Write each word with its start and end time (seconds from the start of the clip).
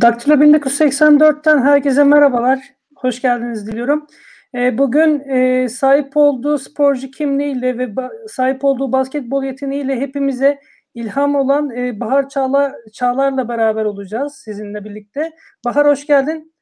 Daktilo 0.00 0.34
1984'ten 0.34 1.62
herkese 1.62 2.04
merhabalar. 2.04 2.74
Hoş 2.96 3.22
geldiniz 3.22 3.66
diliyorum. 3.66 4.06
E, 4.54 4.78
bugün 4.78 5.20
e, 5.20 5.68
sahip 5.68 6.16
olduğu 6.16 6.58
sporcu 6.58 7.10
kimliğiyle 7.10 7.78
ve 7.78 7.94
sahip 8.28 8.64
olduğu 8.64 8.92
basketbol 8.92 9.44
yeteneğiyle 9.44 10.00
hepimize 10.00 10.60
ilham 10.94 11.34
olan 11.34 11.70
e, 11.76 12.00
Bahar 12.00 12.28
Çağlar, 12.28 12.72
Çağlar'la 12.92 13.48
beraber 13.48 13.84
olacağız 13.84 14.34
sizinle 14.34 14.84
birlikte. 14.84 15.32
Bahar 15.64 15.86
hoş 15.86 16.06
geldin. 16.06 16.54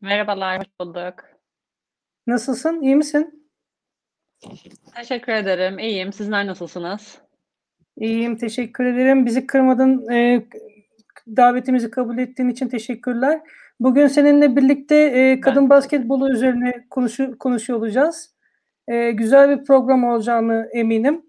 Merhabalar, 0.00 0.58
hoş 0.58 0.68
bulduk. 0.80 1.14
Nasılsın? 2.26 2.82
İyi 2.82 2.96
misin? 2.96 3.50
Teşekkür 4.96 5.32
ederim. 5.32 5.78
İyiyim. 5.78 6.12
Sizler 6.12 6.46
nasılsınız? 6.46 7.18
İyiyim, 7.96 8.36
teşekkür 8.36 8.84
ederim. 8.84 9.26
Bizi 9.26 9.46
kırmadın, 9.46 10.12
e, 10.12 10.46
davetimizi 11.36 11.90
kabul 11.90 12.18
ettiğin 12.18 12.48
için 12.48 12.68
teşekkürler. 12.68 13.40
Bugün 13.80 14.06
seninle 14.06 14.56
birlikte 14.56 14.96
e, 14.96 15.40
kadın 15.40 15.62
Ben- 15.62 15.70
basketbolu 15.70 16.32
üzerine 16.32 16.72
konuşu, 16.90 17.38
konuşuyor 17.38 17.78
olacağız. 17.78 18.34
E, 18.88 19.10
güzel 19.10 19.50
bir 19.50 19.64
program 19.64 20.04
olacağını 20.04 20.68
eminim. 20.72 21.22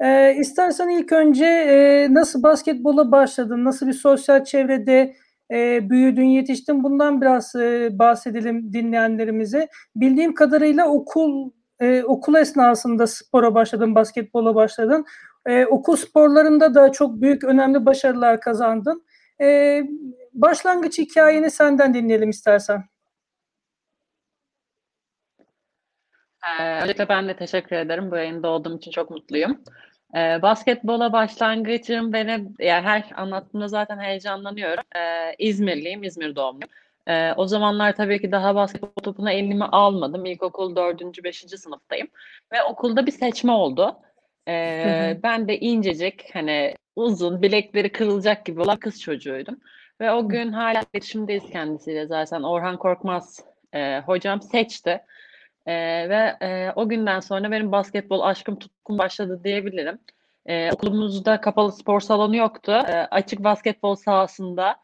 E, 0.00 0.34
istersen 0.34 0.88
ilk 0.88 1.12
önce 1.12 1.44
e, 1.44 2.06
nasıl 2.14 2.42
basketbola 2.42 3.12
başladın, 3.12 3.64
nasıl 3.64 3.86
bir 3.86 3.92
sosyal 3.92 4.44
çevrede 4.44 5.14
e, 5.52 5.90
büyüdün, 5.90 6.24
yetiştin 6.24 6.84
bundan 6.84 7.20
biraz 7.20 7.54
e, 7.54 7.88
bahsedelim 7.92 8.72
dinleyenlerimize. 8.72 9.68
Bildiğim 9.96 10.34
kadarıyla 10.34 10.88
okul 10.88 11.50
e, 11.80 12.02
okul 12.02 12.34
esnasında 12.34 13.06
spora 13.06 13.54
başladın, 13.54 13.94
basketbola 13.94 14.54
başladın. 14.54 15.04
E, 15.46 15.66
okul 15.66 15.96
sporlarında 15.96 16.74
da 16.74 16.92
çok 16.92 17.20
büyük, 17.20 17.44
önemli 17.44 17.86
başarılar 17.86 18.40
kazandın. 18.40 19.02
E, 19.40 19.82
başlangıç 20.34 20.98
hikayeni 20.98 21.50
senden 21.50 21.94
dinleyelim 21.94 22.30
istersen. 22.30 22.84
Ee, 26.46 26.80
öncelikle 26.80 27.08
ben 27.08 27.28
de 27.28 27.36
teşekkür 27.36 27.76
ederim. 27.76 28.10
Bu 28.10 28.16
yayında 28.16 28.48
olduğum 28.48 28.76
için 28.76 28.90
çok 28.90 29.10
mutluyum. 29.10 29.64
Ee, 30.16 30.42
basketbola 30.42 31.12
başlangıcım 31.12 32.12
benim, 32.12 32.54
yani 32.58 32.86
her 32.86 33.04
anlattığımda 33.16 33.68
zaten 33.68 33.98
heyecanlanıyorum. 33.98 34.84
Ee, 34.96 35.34
İzmirliyim, 35.38 36.02
İzmir 36.02 36.36
doğumluyum. 36.36 36.70
Ee, 37.06 37.32
o 37.36 37.46
zamanlar 37.46 37.96
tabii 37.96 38.20
ki 38.20 38.32
daha 38.32 38.54
basketbol 38.54 39.02
topuna 39.02 39.32
elimi 39.32 39.64
almadım. 39.64 40.26
İlkokul 40.26 40.76
4. 40.76 41.24
5. 41.24 41.40
sınıftayım. 41.40 42.08
Ve 42.52 42.62
okulda 42.62 43.06
bir 43.06 43.12
seçme 43.12 43.52
oldu. 43.52 43.96
Ee, 44.48 45.20
ben 45.22 45.48
de 45.48 45.58
incecik, 45.58 46.34
hani 46.34 46.74
uzun, 46.98 47.42
bilekleri 47.42 47.92
kırılacak 47.92 48.46
gibi 48.46 48.60
olan 48.60 48.76
kız 48.76 49.00
çocuğuydum. 49.00 49.60
Ve 50.00 50.12
o 50.12 50.28
gün 50.28 50.52
hala 50.52 50.82
iletişimdeyiz 50.94 51.50
kendisiyle 51.50 52.06
zaten. 52.06 52.42
Orhan 52.42 52.76
Korkmaz 52.76 53.40
e, 53.72 54.00
hocam 54.00 54.42
seçti. 54.42 55.00
Ee, 55.66 56.08
ve 56.08 56.46
e, 56.46 56.72
o 56.76 56.88
günden 56.88 57.20
sonra 57.20 57.50
benim 57.50 57.72
basketbol 57.72 58.20
aşkım 58.20 58.58
tutkum 58.58 58.98
başladı 58.98 59.40
diyebilirim. 59.44 59.98
Ee, 60.46 60.72
okulumuzda 60.72 61.40
kapalı 61.40 61.72
spor 61.72 62.00
salonu 62.00 62.36
yoktu. 62.36 62.72
Ee, 62.88 62.92
açık 62.92 63.44
basketbol 63.44 63.94
sahasında 63.94 64.76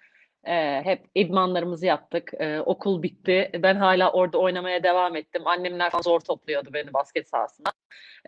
e, 0.45 0.81
hep 0.85 1.05
idmanlarımızı 1.15 1.87
yaptık. 1.87 2.33
Ee, 2.39 2.61
okul 2.61 3.03
bitti. 3.03 3.51
Ben 3.63 3.77
hala 3.77 4.13
orada 4.13 4.39
oynamaya 4.39 4.83
devam 4.83 5.17
ettim. 5.17 5.47
Annemler 5.47 5.91
falan 5.91 6.03
zor 6.03 6.21
topluyordu 6.21 6.69
beni 6.73 6.93
basket 6.95 7.29
sahasına. 7.29 7.73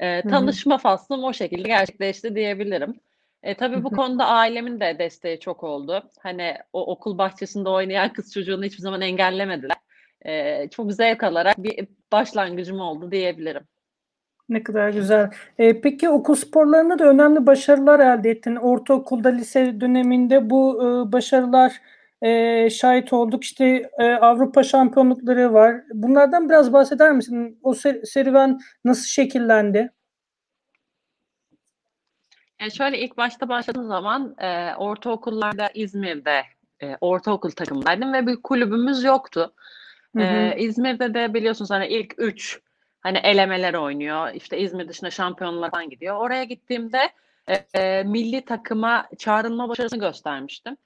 Hı. 0.00 0.28
tanışma 0.28 0.78
faslım 0.78 1.24
o 1.24 1.32
şekilde 1.32 1.68
gerçekleşti 1.68 2.34
diyebilirim. 2.34 3.00
E, 3.42 3.54
tabii 3.54 3.84
bu 3.84 3.90
konuda 3.96 4.26
ailemin 4.26 4.80
de 4.80 4.96
desteği 4.98 5.40
çok 5.40 5.64
oldu. 5.64 6.10
Hani 6.20 6.54
o 6.72 6.92
okul 6.92 7.18
bahçesinde 7.18 7.68
oynayan 7.68 8.12
kız 8.12 8.32
çocuğunu 8.32 8.64
hiçbir 8.64 8.82
zaman 8.82 9.00
engellemediler. 9.00 9.76
E, 10.26 10.68
çok 10.68 10.92
zevk 10.92 11.22
alarak 11.22 11.58
bir 11.58 11.86
başlangıcım 12.12 12.80
oldu 12.80 13.10
diyebilirim. 13.10 13.62
Ne 14.48 14.62
kadar 14.62 14.90
güzel. 14.90 15.30
E, 15.58 15.80
peki 15.80 16.08
okul 16.08 16.34
sporlarında 16.34 16.98
da 16.98 17.04
önemli 17.04 17.46
başarılar 17.46 18.00
elde 18.00 18.30
ettin. 18.30 18.56
Ortaokulda, 18.56 19.28
lise 19.28 19.80
döneminde 19.80 20.50
bu 20.50 20.82
e, 20.82 21.12
başarılar 21.12 21.80
e, 22.22 22.70
şahit 22.70 23.12
olduk. 23.12 23.44
İşte 23.44 23.90
e, 23.98 24.04
Avrupa 24.04 24.62
şampiyonlukları 24.62 25.52
var. 25.52 25.74
Bunlardan 25.94 26.48
biraz 26.48 26.72
bahseder 26.72 27.12
misin? 27.12 27.58
O 27.62 27.72
ser- 27.72 28.06
serüven 28.06 28.58
nasıl 28.84 29.06
şekillendi? 29.06 29.92
Yani 32.66 32.76
şöyle 32.76 32.98
ilk 32.98 33.16
başta 33.16 33.48
başladığım 33.48 33.86
zaman 33.86 34.34
e, 34.38 34.74
ortaokullarda 34.74 35.70
İzmir'de 35.74 36.42
e, 36.82 36.96
ortaokul 37.00 37.50
takımındaydım 37.50 38.12
ve 38.12 38.26
bir 38.26 38.36
kulübümüz 38.36 39.04
yoktu. 39.04 39.52
Hı 40.16 40.22
hı. 40.22 40.36
E, 40.36 40.56
İzmir'de 40.58 41.14
de 41.14 41.34
biliyorsunuz 41.34 41.70
hani 41.70 41.86
ilk 41.86 42.14
üç 42.18 42.60
hani 43.00 43.18
elemeler 43.18 43.74
oynuyor. 43.74 44.34
İşte 44.34 44.58
İzmir 44.58 44.88
dışında 44.88 45.10
şampiyonlar 45.10 45.70
falan 45.70 45.90
gidiyor. 45.90 46.16
Oraya 46.16 46.44
gittiğimde 46.44 47.10
e, 47.48 47.80
e, 47.80 48.02
milli 48.02 48.44
takıma 48.44 49.08
çağrılma 49.18 49.68
başarısını 49.68 50.00
göstermiştim. 50.00 50.76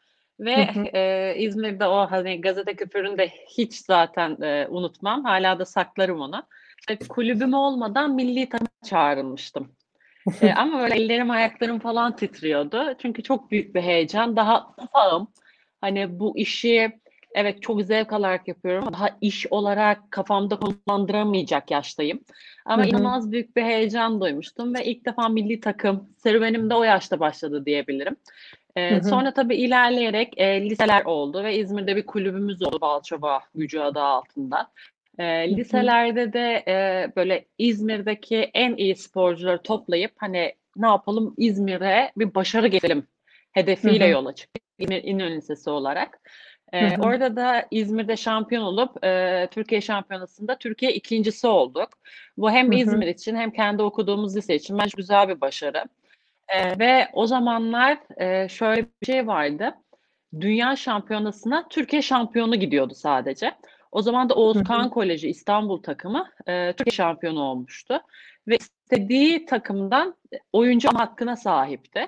Ve 0.40 0.66
Hı 0.66 0.80
hı. 0.80 0.84
e, 0.84 1.34
İzmir'de 1.38 1.86
o 1.86 2.10
hani 2.10 2.40
gazete 2.40 2.76
küpürünü 2.76 3.18
de 3.18 3.28
hiç 3.58 3.74
zaten 3.74 4.42
e, 4.42 4.66
unutmam. 4.68 5.24
Hala 5.24 5.58
da 5.58 5.64
saklarım 5.64 6.20
onu. 6.20 6.42
İşte 6.78 6.98
kulübüm 7.08 7.54
olmadan 7.54 8.14
milli 8.14 8.48
takıma 8.48 8.68
çağrılmıştım. 8.84 9.72
E, 10.42 10.52
ama 10.52 10.78
böyle 10.78 10.94
ellerim 10.94 11.30
ayaklarım 11.30 11.78
falan 11.78 12.16
titriyordu. 12.16 12.94
Çünkü 13.02 13.22
çok 13.22 13.50
büyük 13.50 13.74
bir 13.74 13.82
heyecan. 13.82 14.36
Daha 14.36 14.74
ufağım. 14.78 15.28
Hani 15.80 16.20
bu 16.20 16.38
işi 16.38 17.00
evet 17.34 17.62
çok 17.62 17.82
zevk 17.82 18.12
alarak 18.12 18.48
yapıyorum. 18.48 18.92
Daha 18.92 19.08
iş 19.20 19.46
olarak 19.50 20.10
kafamda 20.10 20.58
konumlandıramayacak 20.58 21.70
yaştayım. 21.70 22.20
Ama 22.64 22.82
Hı 22.82 22.86
hı. 22.86 22.90
inanılmaz 22.90 23.32
büyük 23.32 23.56
bir 23.56 23.62
heyecan 23.62 24.20
duymuştum 24.20 24.74
ve 24.74 24.84
ilk 24.84 25.06
defa 25.06 25.28
milli 25.28 25.60
takım 25.60 26.08
serüvenim 26.16 26.70
de 26.70 26.74
o 26.74 26.82
yaşta 26.82 27.20
başladı 27.20 27.66
diyebilirim. 27.66 28.16
E, 28.76 28.90
Hı 28.90 28.98
hı. 28.98 29.04
sonra 29.04 29.34
tabii 29.34 29.56
ilerleyerek 29.56 30.38
e, 30.38 30.70
liseler 30.70 31.04
oldu 31.04 31.44
ve 31.44 31.56
İzmir'de 31.56 31.96
bir 31.96 32.06
kulübümüz 32.06 32.62
oldu 32.62 32.78
Balçova 32.80 33.40
Gücü 33.54 33.80
adı 33.80 34.00
altında. 34.00 34.70
E, 35.20 35.56
liselerde 35.56 36.32
de 36.32 36.64
e, 36.68 37.06
böyle 37.16 37.44
İzmir'deki 37.58 38.36
en 38.54 38.76
iyi 38.76 38.96
sporcuları 38.96 39.62
toplayıp 39.62 40.12
hani 40.16 40.54
ne 40.76 40.86
yapalım 40.86 41.34
İzmir'e 41.36 42.12
bir 42.16 42.34
başarı 42.34 42.66
getirelim 42.68 43.06
hedefiyle 43.52 44.04
Hı 44.04 44.08
hı. 44.08 44.12
yola 44.12 44.34
çıktık. 44.34 44.62
İzmir 44.78 45.04
İnönü 45.04 45.36
Lisesi 45.36 45.70
olarak. 45.70 46.20
E, 46.72 46.88
hı. 46.88 47.00
orada 47.00 47.36
da 47.36 47.66
İzmir'de 47.70 48.16
şampiyon 48.16 48.62
olup 48.62 49.04
e, 49.04 49.48
Türkiye 49.50 49.80
şampiyonasında 49.80 50.58
Türkiye 50.58 50.92
ikincisi 50.92 51.46
olduk. 51.46 51.88
Bu 52.36 52.50
hem 52.50 52.66
Hı 52.66 52.74
hı. 52.74 52.78
İzmir 52.78 53.06
için 53.06 53.36
hem 53.36 53.50
kendi 53.50 53.82
okuduğumuz 53.82 54.36
lise 54.36 54.54
için 54.54 54.78
bence 54.78 54.92
güzel 54.96 55.28
bir 55.28 55.40
başarı. 55.40 55.84
E, 56.48 56.78
ve 56.78 57.08
o 57.12 57.26
zamanlar 57.26 57.98
e, 58.20 58.48
şöyle 58.48 58.86
bir 59.02 59.06
şey 59.06 59.26
vardı. 59.26 59.74
Dünya 60.40 60.76
şampiyonasına 60.76 61.68
Türkiye 61.68 62.02
şampiyonu 62.02 62.56
gidiyordu 62.56 62.94
sadece. 62.94 63.52
O 63.92 64.02
zaman 64.02 64.28
da 64.28 64.34
Oğuz 64.34 64.56
Hı 64.56 64.60
hı. 64.60 64.64
Kağan 64.64 64.90
Koleji 64.90 65.28
İstanbul 65.28 65.82
takımı 65.82 66.30
e, 66.46 66.72
Türkiye 66.72 66.94
şampiyonu 66.94 67.42
olmuştu. 67.42 68.00
Ve 68.48 68.56
istediği 68.56 69.46
takımdan 69.46 70.14
oyuncu 70.52 70.88
hakkına 70.94 71.36
sahipti. 71.36 72.06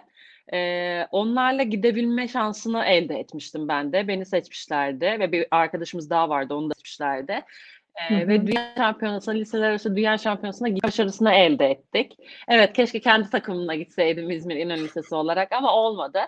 E, 0.53 1.07
onlarla 1.11 1.63
gidebilme 1.63 2.29
şansını 2.29 2.85
elde 2.85 3.15
etmiştim 3.15 3.69
ben 3.69 3.93
de. 3.93 4.09
Beni 4.09 4.27
seçmişlerdi 4.27 5.05
ve 5.05 5.33
bir 5.33 5.47
arkadaşımız 5.51 6.11
daha 6.11 6.29
vardı 6.29 6.55
onu 6.55 6.71
da 6.71 6.75
seçmişlerdi. 6.75 7.33
Hı 7.33 8.15
E, 8.15 8.29
ve 8.29 8.39
hı. 8.39 8.47
dünya 8.47 8.73
şampiyonasına, 8.77 9.35
liseler 9.35 9.71
arası 9.71 9.97
dünya 9.97 10.19
şampiyonasına 10.19 10.69
başarısını 10.85 11.33
elde 11.33 11.67
ettik. 11.67 12.17
Evet 12.49 12.73
keşke 12.73 13.01
kendi 13.01 13.31
takımına 13.31 13.75
gitseydim 13.75 14.31
İzmir 14.31 14.57
İnönü 14.57 14.85
Lisesi 14.85 15.15
olarak 15.15 15.53
ama 15.53 15.75
olmadı. 15.75 16.21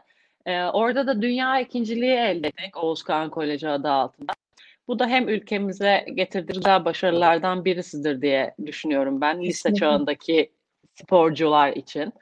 Ee, 0.47 0.62
orada 0.65 1.06
da 1.06 1.23
dünya 1.23 1.61
ikinciliği 1.61 2.12
elde 2.12 2.49
ettik 2.49 2.77
Oğuz 2.77 3.03
Kağan 3.03 3.31
Koleji 3.31 3.69
adı 3.69 3.91
altında. 3.91 4.33
Bu 4.88 4.98
da 4.98 5.06
hem 5.06 5.28
ülkemize 5.28 6.06
getirdiği 6.14 6.64
başarılardan 6.84 7.64
birisidir 7.64 8.22
diye 8.22 8.54
düşünüyorum 8.66 9.20
ben 9.20 9.42
lise 9.42 9.75
çağındaki 9.75 10.52
sporcular 10.94 11.72
için. 11.72 12.12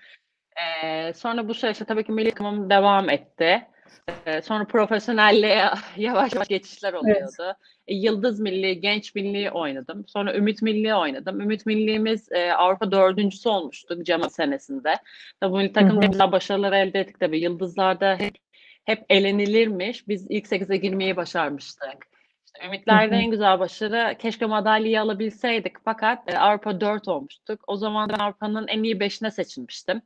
Ee, 0.57 1.13
sonra 1.13 1.49
bu 1.49 1.55
süreçte 1.55 1.85
tabii 1.85 2.05
ki 2.05 2.13
milli 2.13 2.31
takımım 2.31 2.71
devam 2.71 3.11
etti. 3.11 3.63
Ee, 4.27 4.43
sonra 4.43 4.65
profesyonelliğe 4.65 5.65
yavaş 5.97 6.35
yavaş 6.35 6.49
geçişler 6.49 6.93
Evet. 6.93 7.03
oluyordu. 7.03 7.59
E, 7.87 7.95
Yıldız 7.95 8.41
Milli, 8.41 8.81
Genç 8.81 9.15
Milli 9.15 9.51
oynadım. 9.51 10.05
Sonra 10.09 10.35
Ümit 10.35 10.63
Milli 10.63 10.95
oynadım. 10.95 11.41
Ümit 11.41 11.67
Milli'miz 11.67 12.33
e, 12.33 12.53
Avrupa 12.53 12.93
dördüncüsü 12.93 13.49
olmuştuk 13.49 14.07
Cema 14.07 14.31
senesinde. 14.31 14.95
Tabii 15.41 15.57
milli 15.57 15.73
takımda 15.73 16.07
güzel 16.07 16.33
başarılar 16.33 16.73
elde 16.73 17.01
ettik 17.01 17.21
tabii. 17.21 17.41
Yıldızlarda 17.41 18.17
hep, 18.17 18.35
hep 18.85 19.05
elenilirmiş. 19.11 20.09
Biz 20.09 20.27
ilk 20.31 20.47
8'e 20.47 20.77
girmeyi 20.77 21.17
başarmıştık. 21.17 22.12
Ümitlerde 22.65 23.17
en 23.17 23.31
güzel 23.31 23.59
başarı 23.61 24.19
keşke 24.19 24.47
madalyayı 24.47 25.01
alabilseydik. 25.01 25.73
Fakat 25.85 26.33
e, 26.33 26.39
Avrupa 26.39 26.81
4 26.81 27.09
olmuştuk. 27.09 27.61
O 27.67 27.77
zaman 27.77 28.09
ben 28.09 28.19
Avrupa'nın 28.19 28.69
en 28.69 28.83
iyi 28.83 28.97
5'ine 28.97 29.31
seçilmiştim. 29.31 30.03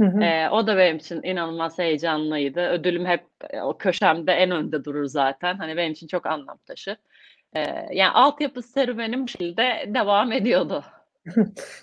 Hı 0.00 0.06
hı. 0.06 0.22
E, 0.22 0.50
o 0.50 0.66
da 0.66 0.76
benim 0.76 0.96
için 0.96 1.22
inanılmaz 1.22 1.78
heyecanlıydı. 1.78 2.60
Ödülüm 2.60 3.06
hep 3.06 3.24
e, 3.50 3.60
o 3.60 3.78
köşemde 3.78 4.32
en 4.32 4.50
önde 4.50 4.84
durur 4.84 5.04
zaten. 5.04 5.54
Hani 5.54 5.76
benim 5.76 5.92
için 5.92 6.06
çok 6.06 6.26
anlam 6.26 6.58
taşır. 6.66 6.96
E, 7.56 7.60
yani 7.92 8.10
altyapı 8.10 8.62
serüvenim 8.62 9.22
bu 9.22 9.28
şekilde 9.28 9.90
devam 9.94 10.32
ediyordu. 10.32 10.84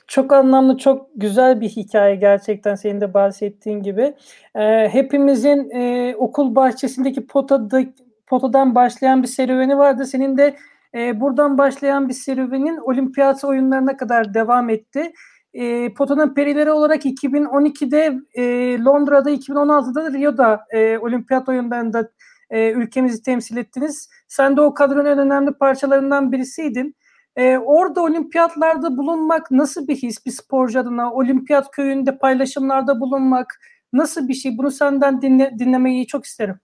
çok 0.08 0.34
anlamlı, 0.34 0.78
çok 0.78 1.10
güzel 1.16 1.62
bir 1.62 1.70
hikaye 1.70 2.16
gerçekten 2.16 2.76
senin 2.76 3.02
de 3.02 3.14
bahsettiğin 3.14 3.84
gibi. 3.84 4.14
E, 4.56 4.90
hepimizin 4.90 5.70
e, 5.70 6.16
okul 6.16 6.56
bahçesindeki 6.56 7.28
potada, 7.28 7.82
potadan 8.28 8.76
başlayan 8.76 9.24
bir 9.24 9.28
serüveni 9.28 9.78
vardı. 9.78 10.06
Senin 10.06 10.38
de 10.38 10.58
e, 10.96 11.22
buradan 11.22 11.58
başlayan 11.58 12.10
bir 12.10 12.14
serüvenin 12.14 12.78
olimpiyat 12.78 13.44
oyunlarına 13.44 13.98
kadar 13.98 14.34
devam 14.34 14.70
etti. 14.70 15.12
E, 15.54 15.94
Potanın 15.94 16.34
perileri 16.34 16.72
olarak 16.72 17.06
2012'de 17.06 18.20
e, 18.34 18.44
Londra'da, 18.84 19.32
2016'da 19.32 20.12
Rio'da 20.14 20.66
e, 20.72 20.98
olimpiyat 20.98 21.50
oyunlarında 21.50 22.10
e, 22.50 22.72
ülkemizi 22.72 23.22
temsil 23.22 23.58
ettiniz. 23.58 24.10
Sen 24.28 24.58
de 24.58 24.62
o 24.62 24.74
kadronun 24.74 25.06
en 25.06 25.18
önemli 25.18 25.52
parçalarından 25.52 26.32
birisiydin. 26.32 26.96
E, 27.36 27.58
orada 27.58 28.02
olimpiyatlarda 28.02 28.98
bulunmak 28.98 29.52
nasıl 29.52 29.88
bir 29.88 29.96
his 29.96 30.26
bir 30.26 30.32
sporcu 30.32 30.80
adına? 30.80 31.14
Olimpiyat 31.14 31.72
köyünde 31.72 32.18
paylaşımlarda 32.18 33.00
bulunmak 33.00 33.60
nasıl 33.94 34.28
bir 34.28 34.34
şey? 34.34 34.58
Bunu 34.58 34.72
senden 34.72 35.22
dinle, 35.22 35.56
dinlemeyi 35.60 36.08
çok 36.08 36.26
isterim. 36.26 36.60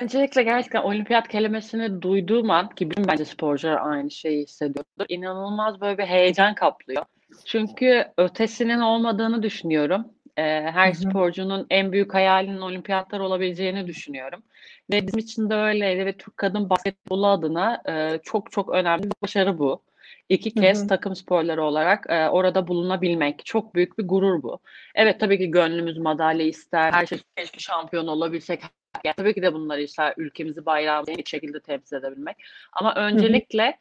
Öncelikle 0.00 0.42
gerçekten 0.42 0.82
olimpiyat 0.82 1.28
kelimesini 1.28 2.02
duyduğum 2.02 2.50
an 2.50 2.68
ki 2.68 2.90
bütün 2.90 3.08
bence 3.08 3.24
sporcular 3.24 3.78
aynı 3.80 4.10
şeyi 4.10 4.42
hissediyordur. 4.42 5.06
İnanılmaz 5.08 5.80
böyle 5.80 5.98
bir 5.98 6.04
heyecan 6.04 6.54
kaplıyor. 6.54 7.04
Çünkü 7.46 8.04
ötesinin 8.16 8.80
olmadığını 8.80 9.42
düşünüyorum. 9.42 10.04
Ee, 10.36 10.42
her 10.72 10.92
hı 10.92 10.98
hı. 10.98 11.10
sporcunun 11.10 11.66
en 11.70 11.92
büyük 11.92 12.14
hayalinin 12.14 12.60
olimpiyatlar 12.60 13.20
olabileceğini 13.20 13.86
düşünüyorum. 13.86 14.42
Ve 14.90 15.06
bizim 15.06 15.18
için 15.18 15.50
de 15.50 15.54
öyleydi 15.54 16.06
ve 16.06 16.12
Türk 16.12 16.36
kadın 16.36 16.70
basketbolu 16.70 17.26
adına 17.26 17.82
e, 17.88 18.18
çok 18.22 18.52
çok 18.52 18.68
önemli 18.68 19.04
bir 19.04 19.16
başarı 19.22 19.58
bu. 19.58 19.82
İki 20.32 20.54
kez 20.54 20.80
hı 20.80 20.84
hı. 20.84 20.88
takım 20.88 21.16
sporları 21.16 21.64
olarak 21.64 22.06
e, 22.08 22.28
orada 22.28 22.68
bulunabilmek 22.68 23.46
çok 23.46 23.74
büyük 23.74 23.98
bir 23.98 24.08
gurur 24.08 24.42
bu. 24.42 24.58
Evet 24.94 25.20
tabii 25.20 25.38
ki 25.38 25.50
gönlümüz 25.50 25.98
madalya 25.98 26.46
ister. 26.46 26.92
Her 26.92 27.06
şey 27.06 27.18
keşke 27.36 27.58
şampiyon 27.58 28.06
olabilsek 28.06 28.62
yani 29.04 29.14
tabii 29.16 29.34
ki 29.34 29.42
de 29.42 29.52
bunları 29.52 29.82
işte 29.82 30.14
ülkemizi 30.16 30.66
bayrağımızı 30.66 31.16
bir 31.16 31.24
şekilde 31.24 31.60
temsil 31.60 31.96
edebilmek. 31.96 32.36
Ama 32.72 32.94
öncelikle 32.94 33.64
hı 33.64 33.70
hı. 33.70 33.74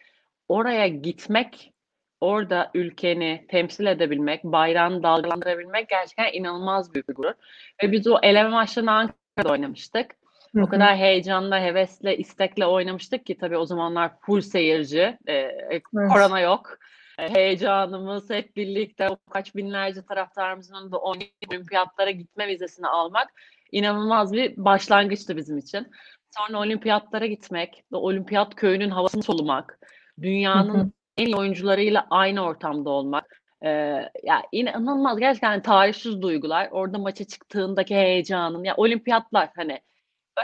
oraya 0.50 0.88
gitmek, 0.88 1.74
orada 2.22 2.72
ülkeni 2.74 3.46
temsil 3.50 3.86
edebilmek, 3.86 4.44
bayrağını 4.44 5.04
dalgalandırabilmek 5.04 5.90
gerçekten 5.90 6.34
inanılmaz 6.34 6.94
büyük 6.94 7.10
bir 7.10 7.14
gurur. 7.14 7.34
Ve 7.84 7.92
biz 7.92 8.08
o 8.08 8.20
eleme 8.24 8.50
maçlarını 8.50 8.92
Ankara'da 8.92 9.52
oynamıştık. 9.52 10.21
Hı-hı. 10.56 10.64
O 10.64 10.70
kadar 10.70 10.98
heyecanla, 10.98 11.62
hevesle, 11.62 12.18
istekle 12.18 12.66
oynamıştık 12.66 13.26
ki 13.26 13.38
tabii 13.38 13.58
o 13.58 13.66
zamanlar 13.66 14.12
full 14.20 14.42
seyirci, 14.42 15.18
ee, 15.28 15.34
evet. 15.34 15.84
korona 15.94 16.40
yok. 16.40 16.78
Ee, 17.20 17.30
heyecanımız 17.30 18.30
hep 18.30 18.56
birlikte 18.56 19.10
o 19.10 19.18
kaç 19.32 19.56
binlerce 19.56 20.02
taraftarımızın 20.06 20.92
da 20.92 20.98
olimpiyatlara 21.00 22.12
gitme 22.12 22.48
vizesini 22.48 22.88
almak 22.88 23.30
inanılmaz 23.72 24.34
bir 24.34 24.58
başlangıçtı 24.58 25.38
bizim 25.38 25.58
için. 25.58 25.88
Sonra 26.38 26.60
olimpiyatlara 26.60 27.26
gitmek, 27.26 27.84
olimpiyat 27.92 28.56
köyünün 28.56 28.90
havasını 28.90 29.24
solumak, 29.24 29.80
dünyanın 30.22 30.74
hı 30.74 30.84
hı. 30.84 30.92
en 31.18 31.26
iyi 31.26 31.36
oyuncularıyla 31.36 32.08
aynı 32.10 32.46
ortamda 32.46 32.90
olmak. 32.90 33.42
Ee, 33.64 33.70
ya 34.24 34.42
inanılmaz 34.52 35.20
gerçekten 35.20 35.62
tarihsiz 35.62 36.22
duygular. 36.22 36.70
Orada 36.72 36.98
maça 36.98 37.24
çıktığındaki 37.24 37.96
heyecanın 37.96 38.64
ya 38.64 38.76
olimpiyatlar 38.78 39.50
hani 39.56 39.80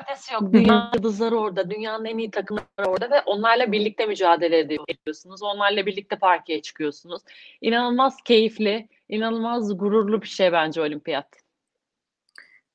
ötesi 0.01 0.33
yok. 0.33 0.53
Dünya 0.53 0.91
yıldızları 0.95 1.37
orada, 1.37 1.69
dünyanın 1.69 2.05
en 2.05 2.17
iyi 2.17 2.31
takımları 2.31 2.85
orada 2.85 3.09
ve 3.11 3.21
onlarla 3.25 3.71
birlikte 3.71 4.05
mücadele 4.05 4.59
ediyorsunuz. 4.87 5.43
Onlarla 5.43 5.85
birlikte 5.85 6.15
parkeye 6.15 6.61
çıkıyorsunuz. 6.61 7.21
İnanılmaz 7.61 8.17
keyifli, 8.23 8.87
inanılmaz 9.09 9.77
gururlu 9.77 10.21
bir 10.21 10.27
şey 10.27 10.51
bence 10.51 10.81
olimpiyat. 10.81 11.27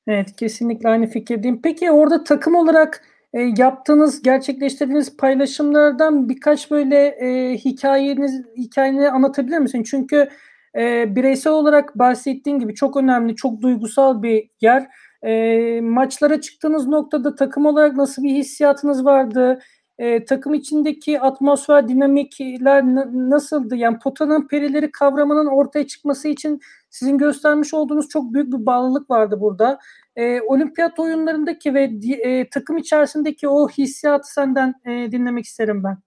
Evet, 0.07 0.35
kesinlikle 0.35 0.89
aynı 0.89 1.07
fikirdeyim. 1.07 1.61
Peki 1.61 1.91
orada 1.91 2.23
takım 2.23 2.55
olarak 2.55 3.03
e, 3.33 3.41
yaptığınız, 3.57 4.21
gerçekleştirdiğiniz 4.21 5.17
paylaşımlardan 5.17 6.29
birkaç 6.29 6.71
böyle 6.71 7.07
e, 7.07 7.57
hikayeniz 7.57 8.41
hikayeni 8.57 9.09
anlatabilir 9.09 9.57
misin? 9.57 9.83
Çünkü 9.83 10.29
e, 10.77 11.15
bireysel 11.15 11.53
olarak 11.53 11.99
bahsettiğin 11.99 12.59
gibi 12.59 12.75
çok 12.75 12.97
önemli, 12.97 13.35
çok 13.35 13.61
duygusal 13.61 14.23
bir 14.23 14.49
yer. 14.61 14.87
E, 15.25 15.81
maçlara 15.81 16.41
çıktığınız 16.41 16.87
noktada 16.87 17.35
takım 17.35 17.65
olarak 17.65 17.95
nasıl 17.95 18.23
bir 18.23 18.29
hissiyatınız 18.29 19.05
vardı? 19.05 19.59
E, 19.97 20.25
takım 20.25 20.53
içindeki 20.53 21.19
atmosfer, 21.21 21.87
dinamikler 21.87 22.85
nasıldı? 23.29 23.75
Yani 23.75 23.99
potanın 23.99 24.47
perileri 24.47 24.91
kavramının 24.91 25.45
ortaya 25.45 25.87
çıkması 25.87 26.27
için 26.27 26.59
sizin 26.89 27.17
göstermiş 27.17 27.73
olduğunuz 27.73 28.09
çok 28.09 28.33
büyük 28.33 28.53
bir 28.53 28.65
bağlılık 28.65 29.09
vardı 29.09 29.37
burada. 29.41 29.79
E, 30.15 30.41
olimpiyat 30.41 30.99
oyunlarındaki 30.99 31.73
ve 31.73 31.83
e, 32.23 32.49
takım 32.49 32.77
içerisindeki 32.77 33.47
o 33.47 33.69
hissiyatı 33.69 34.33
senden 34.33 34.73
e, 34.85 35.11
dinlemek 35.11 35.45
isterim 35.45 35.83
ben. 35.83 35.97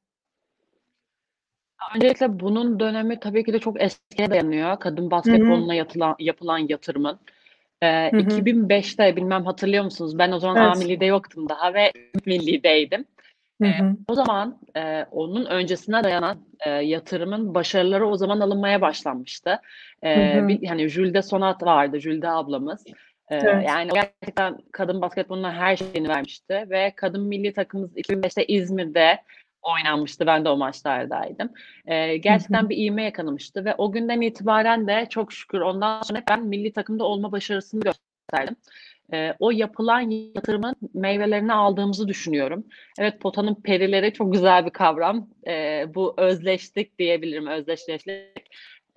Öncelikle 1.95 2.40
bunun 2.40 2.81
dönemi 2.81 3.21
tabii 3.21 3.45
ki 3.45 3.52
de 3.52 3.59
çok 3.59 3.83
eskiye 3.83 4.31
dayanıyor. 4.31 4.81
Kadın 4.81 5.11
basketboluna 5.11 5.75
yatılan, 5.75 6.17
yapılan 6.19 6.59
yatırımın. 6.59 7.19
Ee, 7.87 8.11
2005'te 8.12 9.16
bilmem 9.16 9.45
hatırlıyor 9.45 9.85
musunuz? 9.85 10.19
Ben 10.19 10.33
o 10.33 10.38
zaman 10.38 10.57
evet. 10.57 10.76
A 10.76 10.78
millide 10.78 11.05
yoktum 11.05 11.49
daha 11.49 11.75
ve 11.75 11.93
millideydim. 12.26 13.05
Hı 13.62 13.69
hı. 13.69 13.97
o 14.09 14.14
zaman 14.14 14.59
e, 14.76 15.05
onun 15.11 15.47
öncesine 15.47 16.05
dayanan 16.05 16.38
e, 16.66 16.71
yatırımın 16.71 17.55
başarıları 17.55 18.09
o 18.09 18.16
zaman 18.16 18.40
alınmaya 18.40 18.81
başlanmıştı. 18.81 19.61
E, 20.02 20.35
hı 20.35 20.40
hı. 20.40 20.49
Bir, 20.49 20.66
hani 20.66 20.88
Jülde 20.88 21.23
Sonat 21.23 21.62
vardı, 21.62 22.00
Jülde 22.00 22.28
ablamız. 22.28 22.85
E, 23.31 23.37
evet. 23.37 23.69
Yani 23.69 23.90
gerçekten 23.95 24.59
kadın 24.73 25.00
basketboluna 25.02 25.52
her 25.55 25.76
şeyini 25.76 26.09
vermişti 26.09 26.66
ve 26.71 26.93
kadın 26.97 27.23
milli 27.23 27.52
takımımız 27.52 27.97
2005'te 27.97 28.47
İzmir'de 28.47 29.19
oynanmıştı. 29.75 30.26
Ben 30.26 30.44
de 30.44 30.49
o 30.49 30.56
maçlardaydım. 30.56 31.50
E, 31.87 32.16
gerçekten 32.16 32.68
bir 32.68 32.76
iğme 32.76 33.02
yakalamıştı 33.02 33.64
ve 33.64 33.75
o 33.78 33.92
günden 33.92 34.20
itibaren 34.20 34.87
de 34.87 35.06
çok 35.11 35.32
şükür 35.32 35.61
ondan 35.61 36.02
sonra 36.02 36.23
ben 36.30 36.44
milli 36.44 36.73
takımda 36.73 37.04
olma 37.04 37.32
başarısını 37.32 37.80
gösterdim 37.80 38.56
e, 39.12 39.35
o 39.38 39.50
yapılan 39.50 40.00
yatırımın 40.11 40.75
meyvelerini 40.94 41.52
aldığımızı 41.52 42.08
düşünüyorum. 42.08 42.64
Evet 42.99 43.20
potanın 43.20 43.54
perileri 43.54 44.12
çok 44.12 44.32
güzel 44.32 44.66
bir 44.66 44.70
kavram. 44.70 45.28
E, 45.46 45.85
bu 45.94 46.14
özleştik 46.16 46.99
diyebilirim, 46.99 47.46
özdeşleştik. 47.46 48.50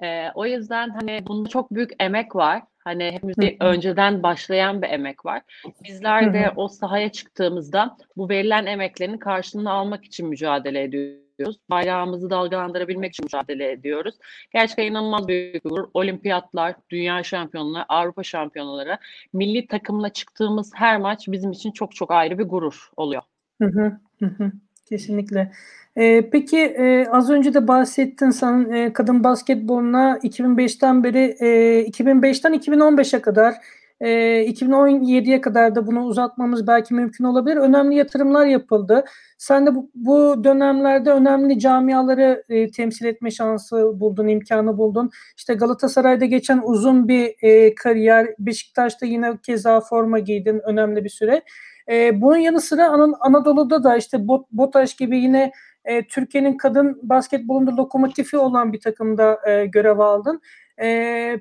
E, 0.04 0.32
o 0.36 0.46
yüzden 0.46 0.90
hani 0.90 1.28
bunda 1.28 1.50
çok 1.50 1.72
büyük 1.72 1.92
emek 2.00 2.36
var. 2.36 2.62
Hani 2.90 3.12
hepimizde 3.12 3.58
önceden 3.60 4.24
başlayan 4.24 4.82
bir 4.82 4.88
emek 4.90 5.26
var. 5.26 5.42
Bizler 5.84 6.34
de 6.34 6.52
o 6.56 6.68
sahaya 6.68 7.12
çıktığımızda 7.12 7.98
bu 8.18 8.30
verilen 8.30 8.66
emeklerin 8.66 9.18
karşılığını 9.18 9.72
almak 9.72 10.06
için 10.06 10.28
mücadele 10.28 10.84
ediyoruz 10.84 11.30
ediyoruz. 11.40 11.58
Bayrağımızı 11.70 12.30
dalgalandırabilmek 12.30 13.14
için 13.14 13.26
mücadele 13.26 13.72
ediyoruz. 13.72 14.16
Gerçekten 14.54 14.84
inanılmaz 14.84 15.28
büyük 15.28 15.54
bir 15.54 15.70
gurur. 15.70 15.88
Olimpiyatlar, 15.94 16.76
dünya 16.90 17.24
şampiyonları, 17.24 17.86
Avrupa 17.90 18.24
şampiyonaları, 18.24 18.98
milli 19.34 19.68
takımla 19.68 20.10
çıktığımız 20.10 20.72
her 20.76 20.98
maç 20.98 21.28
bizim 21.28 21.52
için 21.52 21.72
çok 21.72 21.96
çok 21.96 22.12
ayrı 22.12 22.40
bir 22.40 22.44
gurur 22.44 22.90
oluyor. 22.98 23.22
Hı 23.62 23.68
hı, 23.68 23.98
hı. 24.26 24.52
Kesinlikle. 24.90 25.52
Ee, 25.98 26.30
peki 26.32 26.58
e, 26.58 27.08
az 27.12 27.30
önce 27.30 27.54
de 27.54 27.68
bahsettin 27.68 28.30
sen 28.30 28.70
e, 28.72 28.94
kadın 28.94 29.24
basketboluna 29.24 30.18
2005'ten 30.18 31.04
beri 31.04 31.36
e, 31.40 31.48
2005'ten 31.90 32.54
2015'e 32.54 33.22
kadar 33.22 33.56
e, 34.02 34.10
2017'ye 34.50 35.42
kadar 35.42 35.76
da 35.76 35.88
bunu 35.88 36.04
uzatmamız 36.04 36.68
belki 36.68 36.94
mümkün 36.94 37.24
olabilir. 37.24 37.58
Önemli 37.58 37.96
yatırımlar 37.96 38.46
yapıldı. 38.46 39.06
Sen 39.38 39.66
de 39.66 39.76
bu, 39.76 39.90
bu 39.96 40.44
dönemlerde 40.44 41.12
önemli 41.12 41.60
camiaları 41.60 42.44
e, 42.50 42.72
temsil 42.72 43.06
etme 43.06 43.32
şansı 43.32 44.00
buldun, 44.00 44.28
imkanı 44.28 44.78
buldun. 44.78 45.10
İşte 45.38 45.54
Galatasaray'da 45.54 46.26
geçen 46.26 46.62
uzun 46.64 47.08
bir 47.08 47.36
e, 47.42 47.76
kariyer, 47.76 48.28
Beşiktaş'ta 48.40 49.06
yine 49.06 49.38
keza 49.44 49.82
forma 49.82 50.20
giydin 50.20 50.62
önemli 50.66 51.04
bir 51.04 51.10
süre. 51.10 51.42
E, 51.90 52.22
bunun 52.22 52.38
yanı 52.38 52.62
sıra 52.62 52.88
An- 52.90 53.16
Anadolu'da 53.20 53.84
da 53.84 53.98
işte 53.98 54.28
Bot, 54.28 54.52
Botaş 54.52 54.96
gibi 54.96 55.18
yine 55.20 55.52
e, 55.86 56.08
Türkiye'nin 56.08 56.58
kadın 56.58 57.00
basketbolunda 57.04 57.76
lokomotifi 57.78 58.38
olan 58.38 58.74
bir 58.74 58.80
takımda 58.80 59.40
e, 59.50 59.66
görev 59.66 60.00
aldın. 60.00 60.42
E, 60.82 61.40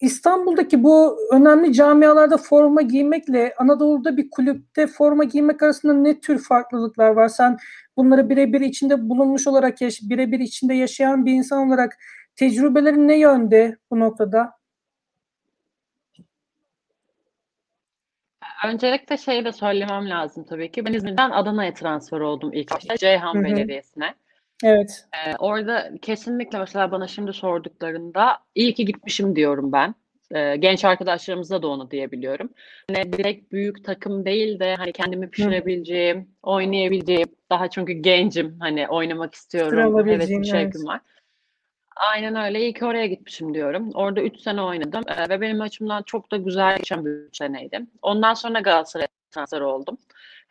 İstanbul'daki 0.00 0.82
bu 0.82 1.18
önemli 1.32 1.72
camialarda 1.72 2.36
forma 2.36 2.82
giymekle 2.82 3.54
Anadolu'da 3.58 4.16
bir 4.16 4.30
kulüpte 4.30 4.86
forma 4.86 5.24
giymek 5.24 5.62
arasında 5.62 5.92
ne 5.92 6.20
tür 6.20 6.38
farklılıklar 6.38 7.10
var? 7.10 7.28
Sen 7.28 7.56
bunları 7.96 8.30
birebir 8.30 8.60
içinde 8.60 9.08
bulunmuş 9.08 9.46
olarak, 9.46 9.80
birebir 9.80 10.40
içinde 10.40 10.74
yaşayan 10.74 11.26
bir 11.26 11.32
insan 11.32 11.68
olarak 11.68 11.96
tecrübelerin 12.36 13.08
ne 13.08 13.18
yönde 13.18 13.76
bu 13.90 14.00
noktada? 14.00 14.59
Öncelikle 18.66 19.16
şeyi 19.16 19.44
de 19.44 19.52
söylemem 19.52 20.10
lazım 20.10 20.44
tabii 20.44 20.72
ki. 20.72 20.84
Ben 20.84 20.92
İzmir'den 20.92 21.30
Adana'ya 21.30 21.74
transfer 21.74 22.20
oldum 22.20 22.52
ilk 22.52 22.70
başta 22.72 22.96
Ceyhan 22.96 23.34
Hı 23.34 23.38
hı. 23.38 23.44
Belediyesi'ne. 23.44 24.14
Evet. 24.64 25.04
Ee, 25.12 25.36
orada 25.38 25.90
kesinlikle 26.02 26.58
mesela 26.58 26.90
bana 26.90 27.06
şimdi 27.06 27.32
sorduklarında 27.32 28.38
iyi 28.54 28.74
ki 28.74 28.84
gitmişim 28.84 29.36
diyorum 29.36 29.72
ben. 29.72 29.94
Ee, 30.34 30.56
genç 30.56 30.84
arkadaşlarımıza 30.84 31.62
da 31.62 31.68
onu 31.68 31.90
diyebiliyorum. 31.90 32.50
Hani 32.94 33.12
direkt 33.12 33.52
büyük 33.52 33.84
takım 33.84 34.24
değil 34.24 34.60
de 34.60 34.74
hani 34.74 34.92
kendimi 34.92 35.30
pişirebileceğim, 35.30 36.28
oynayabileceğim. 36.42 37.28
Daha 37.50 37.70
çünkü 37.70 37.92
gencim 37.92 38.56
hani 38.60 38.88
oynamak 38.88 39.34
istiyorum. 39.34 39.94
olabileceğin, 39.94 40.20
Hevesim, 40.20 40.56
evet. 40.56 40.72
şevkim 40.72 40.86
var. 40.86 41.00
Aynen 42.00 42.36
öyle. 42.36 42.60
İyi 42.60 42.74
ki 42.74 42.84
oraya 42.84 43.06
gitmişim 43.06 43.54
diyorum. 43.54 43.90
Orada 43.94 44.20
3 44.20 44.40
sene 44.40 44.62
oynadım 44.62 45.04
Ee, 45.08 45.28
ve 45.28 45.40
benim 45.40 45.60
açımdan 45.60 46.02
çok 46.02 46.30
da 46.32 46.36
güzel 46.36 46.76
geçen 46.76 47.04
bir 47.06 47.12
seneydi. 47.32 47.80
Ondan 48.02 48.34
sonra 48.34 48.60
Galatasaray'a 48.60 49.08
transfer 49.30 49.60
oldum. 49.60 49.98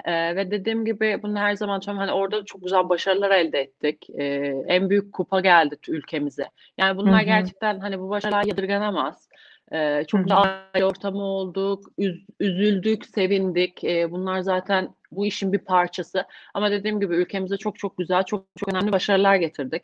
Ee, 0.06 0.36
ve 0.36 0.52
dediğim 0.52 0.86
gibi 0.86 1.20
bunu 1.24 1.40
her 1.40 1.54
zaman 1.56 1.80
söylüyorum. 1.80 2.10
Hani 2.10 2.22
orada 2.22 2.46
çok 2.46 2.64
güzel 2.64 2.90
başarılar 2.90 3.32
elde 3.32 3.60
ettik. 3.60 4.08
Ee, 4.20 4.24
en 4.68 4.90
büyük 4.90 5.14
kupa 5.14 5.40
geldi 5.42 5.76
ülkemize. 5.88 6.46
Yani 6.78 6.98
bunlar 6.98 7.18
Hı 7.18 7.22
hı. 7.22 7.26
gerçekten 7.26 7.80
hani 7.80 8.00
bu 8.00 8.10
başarılar 8.10 8.44
yadırganamaz. 8.44 9.30
Ee, 9.72 10.04
çok 10.08 10.18
Hı 10.20 10.22
hı. 10.22 10.24
güzel 10.24 10.38
aile 10.74 10.86
ortamı 10.86 11.24
olduk, 11.24 11.86
üz- 11.98 12.26
üzüldük, 12.40 13.06
sevindik. 13.06 13.84
Ee, 13.84 14.12
bunlar 14.12 14.40
zaten 14.40 14.90
bu 15.12 15.26
işin 15.26 15.54
bir 15.54 15.60
parçası. 15.60 16.26
Ama 16.54 16.72
dediğim 16.72 17.00
gibi 17.00 17.16
ülkemize 17.16 17.58
çok 17.58 17.80
çok 17.80 17.98
güzel, 17.98 18.24
çok 18.24 18.46
çok 18.58 18.70
önemli 18.70 18.92
başarılar 18.92 19.36
getirdik. 19.36 19.84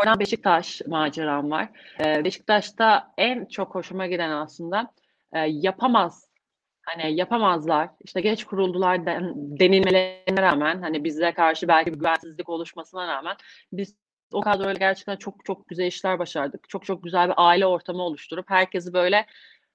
Oradan 0.00 0.20
Beşiktaş 0.20 0.82
maceram 0.86 1.50
var. 1.50 1.68
Ee, 2.00 2.24
Beşiktaş'ta 2.24 3.12
en 3.18 3.44
çok 3.44 3.74
hoşuma 3.74 4.06
giden 4.06 4.30
aslında 4.30 4.92
e, 5.32 5.38
yapamaz 5.38 6.26
hani 6.86 7.16
yapamazlar 7.16 7.88
işte 8.04 8.20
geç 8.20 8.44
kuruldular 8.44 9.06
den, 9.06 9.32
denilmelerine 9.36 10.42
rağmen 10.42 10.82
hani 10.82 11.04
bize 11.04 11.32
karşı 11.32 11.68
belki 11.68 11.92
bir 11.92 11.98
güvensizlik 11.98 12.48
oluşmasına 12.48 13.06
rağmen 13.06 13.36
biz 13.72 13.96
o 14.32 14.40
kadroyla 14.40 14.72
gerçekten 14.72 15.16
çok 15.16 15.44
çok 15.44 15.68
güzel 15.68 15.86
işler 15.86 16.18
başardık. 16.18 16.68
Çok 16.68 16.84
çok 16.84 17.02
güzel 17.02 17.28
bir 17.28 17.34
aile 17.36 17.66
ortamı 17.66 18.02
oluşturup 18.02 18.50
herkesi 18.50 18.92
böyle 18.92 19.26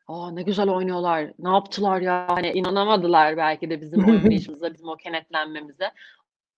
Aa 0.07 0.31
ne 0.31 0.41
güzel 0.43 0.69
oynuyorlar. 0.69 1.31
Ne 1.39 1.49
yaptılar 1.49 2.01
ya? 2.01 2.27
Hani 2.29 2.51
inanamadılar 2.51 3.37
belki 3.37 3.69
de 3.69 3.81
bizim 3.81 4.05
oynayışımıza, 4.09 4.73
bizim 4.73 4.89
o 4.89 4.95
kenetlenmemize. 4.95 5.91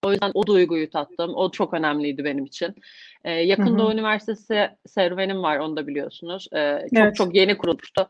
O 0.04 0.12
yüzden 0.12 0.32
o 0.34 0.48
duyguyu 0.48 0.90
tattım. 0.90 1.36
O 1.36 1.52
çok 1.52 1.74
önemliydi 1.74 2.24
benim 2.24 2.46
için. 2.46 2.76
Ee, 3.24 3.32
yakın 3.32 3.80
Hı 3.80 3.84
hı. 3.84 3.94
Üniversitesi 3.94 4.70
serüvenim 4.88 5.44
var, 5.44 5.58
onu 5.58 5.76
da 5.76 5.88
biliyorsunuz. 5.88 6.48
Ee, 6.54 6.80
çok 6.94 7.04
Evet. 7.04 7.16
çok 7.16 7.36
yeni 7.36 7.58
kurulmuştu. 7.58 8.08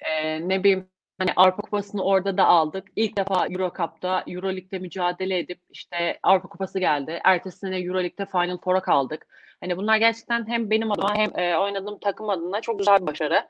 Ee, 0.00 0.48
ne 0.48 0.60
bileyim 0.64 0.86
hani 1.18 1.30
Avrupa 1.36 1.62
Kupası'nı 1.62 2.04
orada 2.04 2.36
da 2.36 2.46
aldık. 2.46 2.88
İlk 2.96 3.16
defa 3.16 3.46
Euro 3.46 3.72
Cup'ta 3.76 4.24
Euro 4.26 4.52
Lig'de 4.52 4.78
mücadele 4.78 5.38
edip 5.38 5.58
işte 5.70 6.18
Avrupa 6.22 6.48
Kupası 6.48 6.78
geldi. 6.78 7.20
Ertesi 7.24 7.58
sene 7.58 7.78
Euro 7.80 8.02
Lig'de 8.02 8.26
Final 8.26 8.58
Four'a 8.58 8.80
kaldık. 8.80 9.26
Hani 9.60 9.76
bunlar 9.76 9.96
gerçekten 9.96 10.48
hem 10.48 10.70
benim 10.70 10.92
adıma 10.92 11.14
hem 11.16 11.38
e, 11.38 11.58
oynadığım 11.58 11.98
takım 11.98 12.28
adına 12.28 12.60
çok 12.60 12.78
güzel 12.78 13.00
bir 13.00 13.06
başarı. 13.06 13.42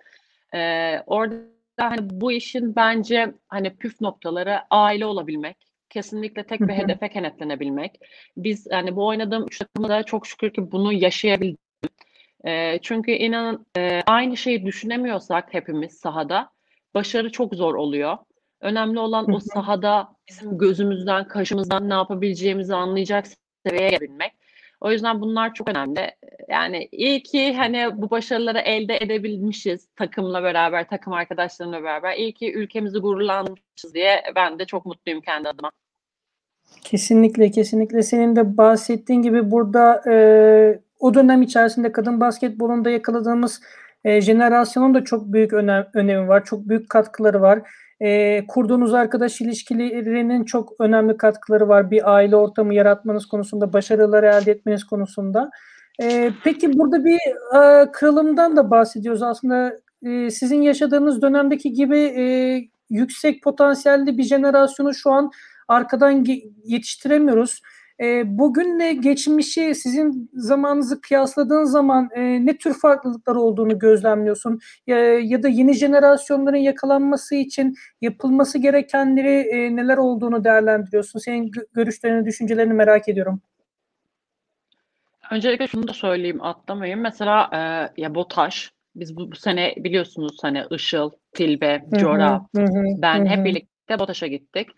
Ee, 0.55 1.03
orada 1.07 1.37
hani 1.79 1.99
bu 2.11 2.33
işin 2.33 2.77
bence 2.77 3.35
hani 3.49 3.77
püf 3.77 4.01
noktaları 4.01 4.61
aile 4.71 5.07
olabilmek. 5.07 5.70
Kesinlikle 5.91 6.47
tek 6.47 6.61
bir 6.61 6.73
hedefe 6.73 7.09
kenetlenebilmek. 7.09 8.01
Biz 8.37 8.67
hani 8.71 8.97
bu 8.97 9.07
oynadığım 9.07 9.47
üç 9.47 9.59
takımda 9.59 9.89
da 9.89 10.03
çok 10.03 10.27
şükür 10.27 10.53
ki 10.53 10.73
bunu 10.73 10.93
yaşayabildim. 10.93 11.59
Ee, 12.47 12.79
çünkü 12.83 13.11
inanın 13.11 13.67
e, 13.77 14.03
aynı 14.07 14.37
şeyi 14.37 14.67
düşünemiyorsak 14.67 15.55
hepimiz 15.55 15.93
sahada 15.93 16.51
başarı 16.95 17.33
çok 17.33 17.55
zor 17.55 17.75
oluyor. 17.75 18.19
Önemli 18.61 18.99
olan 18.99 19.33
o 19.35 19.41
sahada 19.41 20.09
bizim 20.29 20.59
gözümüzden, 20.59 21.29
kaşımızdan 21.29 21.89
ne 21.89 21.95
yapabileceğimizi 21.95 22.75
anlayacak 22.75 23.27
seviyeye 23.67 23.91
gelebilmek. 23.91 24.33
O 24.81 24.93
yüzden 24.93 25.21
bunlar 25.21 25.55
çok 25.55 25.69
önemli. 25.69 26.11
Yani 26.49 26.89
iyi 26.93 27.23
ki 27.23 27.55
hani 27.55 27.89
bu 27.95 28.11
başarıları 28.11 28.59
elde 28.59 28.97
edebilmişiz 28.97 29.89
takımla 29.97 30.43
beraber, 30.43 30.89
takım 30.89 31.13
arkadaşlarımla 31.13 31.83
beraber. 31.83 32.17
İyi 32.17 32.35
ki 32.35 32.53
ülkemizi 32.53 32.99
gururlandırmışız 32.99 33.95
diye 33.95 34.23
ben 34.37 34.59
de 34.59 34.65
çok 34.65 34.87
mutluyum 34.87 35.21
kendi 35.21 35.49
adıma. 35.49 35.71
Kesinlikle, 36.85 37.51
kesinlikle. 37.51 38.03
Senin 38.03 38.37
de 38.37 38.57
bahsettiğin 38.57 39.23
gibi 39.23 39.51
burada 39.51 40.03
e, 40.11 40.15
o 41.01 41.15
dönem 41.15 41.43
içerisinde 41.43 41.93
kadın 41.93 42.21
basketbolunda 42.21 42.91
yakaladığımız 42.91 43.61
e, 44.05 44.21
jenerasyonun 44.21 44.95
da 44.95 45.05
çok 45.05 45.33
büyük 45.33 45.53
önem, 45.53 45.89
önemi 45.95 46.29
var. 46.29 46.45
Çok 46.45 46.69
büyük 46.69 46.91
katkıları 46.91 47.41
var. 47.41 47.63
E, 48.01 48.43
kurduğunuz 48.47 48.95
arkadaş 48.95 49.41
ilişkilerinin 49.41 50.45
çok 50.45 50.73
önemli 50.79 51.17
katkıları 51.17 51.69
var. 51.69 51.91
Bir 51.91 52.15
aile 52.15 52.37
ortamı 52.37 52.75
yaratmanız 52.75 53.27
konusunda, 53.27 53.73
başarıları 53.73 54.27
elde 54.27 54.51
etmeniz 54.51 54.85
konusunda. 54.85 55.51
E, 56.03 56.31
peki 56.45 56.79
burada 56.79 57.05
bir 57.05 57.19
e, 57.57 57.91
kırılımdan 57.93 58.57
da 58.57 58.71
bahsediyoruz. 58.71 59.23
Aslında 59.23 59.73
e, 60.03 60.31
sizin 60.31 60.63
yaşadığınız 60.63 61.23
dönemdeki 61.23 61.73
gibi 61.73 61.99
e, 61.99 62.25
yüksek 62.91 63.43
potansiyelli 63.43 64.19
bir 64.19 64.23
jenerasyonu 64.23 64.95
şu 64.95 65.11
an 65.11 65.31
arkadan 65.69 66.25
yetiştiremiyoruz. 66.65 67.61
E, 68.01 68.39
bugünle 68.39 68.93
geçmişi 68.93 69.75
sizin 69.75 70.31
zamanınızı 70.35 71.01
kıyasladığın 71.01 71.65
zaman 71.65 72.09
e, 72.15 72.47
ne 72.47 72.57
tür 72.57 72.75
farklılıklar 72.75 73.37
olduğunu 73.37 73.79
gözlemliyorsun? 73.79 74.61
Ya, 74.87 74.99
ya 75.21 75.43
da 75.43 75.49
yeni 75.49 75.75
jenerasyonların 75.75 76.57
yakalanması 76.57 77.35
için 77.35 77.75
yapılması 78.01 78.59
gerekenleri 78.59 79.49
e, 79.49 79.77
neler 79.77 79.97
olduğunu 79.97 80.45
değerlendiriyorsun? 80.45 81.19
Senin 81.19 81.51
görüşlerini, 81.73 82.27
düşüncelerini 82.27 82.73
merak 82.73 83.09
ediyorum. 83.09 83.41
Öncelikle 85.31 85.67
şunu 85.67 85.89
da 85.89 85.93
söyleyeyim, 85.93 86.43
atlamayayım. 86.43 87.01
Mesela 87.01 87.51
e, 87.53 87.59
ya 88.03 88.15
BOTAŞ, 88.15 88.73
biz 88.95 89.17
bu, 89.17 89.33
bu 89.33 89.37
sene 89.37 89.75
biliyorsunuz 89.77 90.39
hani 90.43 90.65
Işıl, 90.71 91.11
Tilbe, 91.33 91.85
Cora, 92.01 92.47
Hı 92.57 92.63
hı, 92.63 92.85
ben 93.03 93.25
hı 93.25 93.29
hep 93.29 93.45
birlikte 93.45 93.99
BOTAŞ'a 93.99 94.27
gittik. 94.27 94.69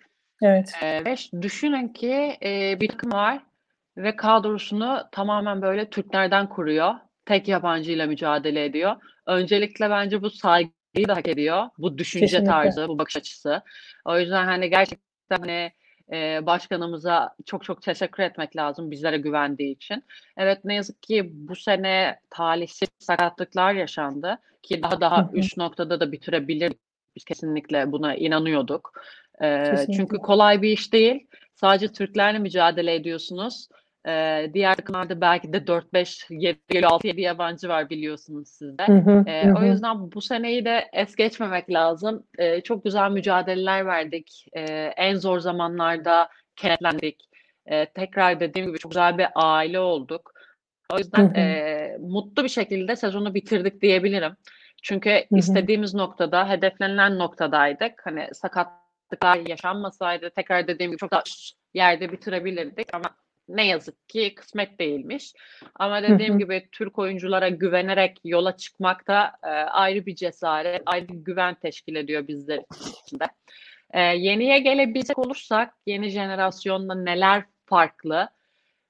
Evet. 0.42 0.72
Ve 0.82 1.42
düşünün 1.42 1.88
ki 1.88 2.36
e, 2.42 2.80
bir 2.80 2.88
takım 2.88 3.12
var 3.12 3.42
ve 3.96 4.16
kadrosunu 4.16 5.02
tamamen 5.12 5.62
böyle 5.62 5.90
Türklerden 5.90 6.48
kuruyor. 6.48 6.94
Tek 7.24 7.48
yabancıyla 7.48 8.06
mücadele 8.06 8.64
ediyor. 8.64 8.96
Öncelikle 9.26 9.90
bence 9.90 10.22
bu 10.22 10.30
saygıyı 10.30 11.08
da 11.08 11.16
hak 11.16 11.28
ediyor. 11.28 11.68
Bu 11.78 11.98
düşünce 11.98 12.26
Kesinlikle. 12.26 12.50
tarzı, 12.50 12.88
bu 12.88 12.98
bakış 12.98 13.16
açısı. 13.16 13.62
O 14.04 14.18
yüzden 14.18 14.44
hani 14.44 14.70
gerçekten 14.70 15.38
hani 15.40 15.72
e, 16.12 16.46
başkanımıza 16.46 17.34
çok 17.46 17.64
çok 17.64 17.82
teşekkür 17.82 18.22
etmek 18.22 18.56
lazım 18.56 18.90
bizlere 18.90 19.18
güvendiği 19.18 19.74
için. 19.74 20.04
Evet 20.36 20.64
ne 20.64 20.74
yazık 20.74 21.02
ki 21.02 21.30
bu 21.32 21.56
sene 21.56 22.20
talihsiz 22.30 22.88
sakatlıklar 22.98 23.74
yaşandı 23.74 24.38
ki 24.62 24.82
daha 24.82 25.00
daha 25.00 25.30
üst 25.32 25.56
noktada 25.56 26.00
da 26.00 26.12
bitirebilirdik. 26.12 26.80
Biz 27.16 27.24
kesinlikle 27.24 27.92
buna 27.92 28.14
inanıyorduk. 28.14 28.92
Kesinlikle. 29.42 29.92
çünkü 29.92 30.16
kolay 30.16 30.62
bir 30.62 30.70
iş 30.70 30.92
değil. 30.92 31.26
Sadece 31.54 31.88
Türklerle 31.88 32.38
mücadele 32.38 32.94
ediyorsunuz. 32.94 33.68
Ee, 34.08 34.50
diğer 34.54 34.74
takımlarda 34.74 35.20
belki 35.20 35.52
de 35.52 35.66
4-5, 35.66 36.26
7, 36.30 36.86
6, 36.86 37.06
7 37.06 37.20
yabancı 37.20 37.68
var 37.68 37.90
biliyorsunuz 37.90 38.48
siz 38.48 38.78
de. 38.78 38.86
Hı 38.86 38.92
hı, 38.92 39.10
hı 39.10 39.58
o 39.58 39.62
yüzden 39.64 40.12
bu 40.12 40.20
seneyi 40.20 40.64
de 40.64 40.88
es 40.92 41.16
geçmemek 41.16 41.70
lazım. 41.70 42.26
Ee, 42.38 42.60
çok 42.60 42.84
güzel 42.84 43.10
mücadeleler 43.10 43.86
verdik. 43.86 44.46
Ee, 44.56 44.92
en 44.96 45.14
zor 45.14 45.38
zamanlarda 45.38 46.28
kenetlendik. 46.56 47.28
Ee, 47.66 47.86
tekrar 47.86 48.40
dediğim 48.40 48.68
gibi 48.68 48.78
çok 48.78 48.90
güzel 48.90 49.18
bir 49.18 49.26
aile 49.34 49.80
olduk. 49.80 50.32
O 50.92 50.98
yüzden 50.98 51.28
hı. 51.28 51.40
e, 51.40 51.96
mutlu 52.00 52.44
bir 52.44 52.48
şekilde 52.48 52.96
sezonu 52.96 53.34
bitirdik 53.34 53.82
diyebilirim. 53.82 54.32
Çünkü 54.82 55.10
Hı 55.10 55.14
hı. 55.14 55.38
istediğimiz 55.38 55.94
noktada, 55.94 56.48
hedeflenilen 56.48 57.18
noktadaydık. 57.18 57.92
Hani 58.04 58.28
sakatlıklar 59.12 59.50
yaşanmasaydı 59.50 60.30
tekrar 60.30 60.68
dediğim 60.68 60.92
gibi 60.92 60.98
çok 60.98 61.10
daha 61.10 61.22
yerde 61.74 62.12
bitirebilirdik 62.12 62.94
ama 62.94 63.10
ne 63.48 63.66
yazık 63.66 64.08
ki 64.08 64.34
kısmet 64.34 64.78
değilmiş. 64.78 65.32
Ama 65.74 66.02
dediğim 66.02 66.38
gibi 66.38 66.68
Türk 66.72 66.98
oyunculara 66.98 67.48
güvenerek 67.48 68.20
yola 68.24 68.56
çıkmak 68.56 69.08
da 69.08 69.32
e, 69.42 69.48
ayrı 69.48 70.06
bir 70.06 70.16
cesaret, 70.16 70.82
ayrı 70.86 71.08
bir 71.08 71.14
güven 71.14 71.54
teşkil 71.54 71.96
ediyor 71.96 72.28
bizler 72.28 72.60
için 73.06 73.20
de. 73.20 73.24
E, 73.90 74.00
yeniye 74.00 74.58
gelebilecek 74.58 75.18
olursak 75.18 75.74
yeni 75.86 76.08
jenerasyonda 76.08 76.94
neler 76.94 77.44
farklı? 77.66 78.28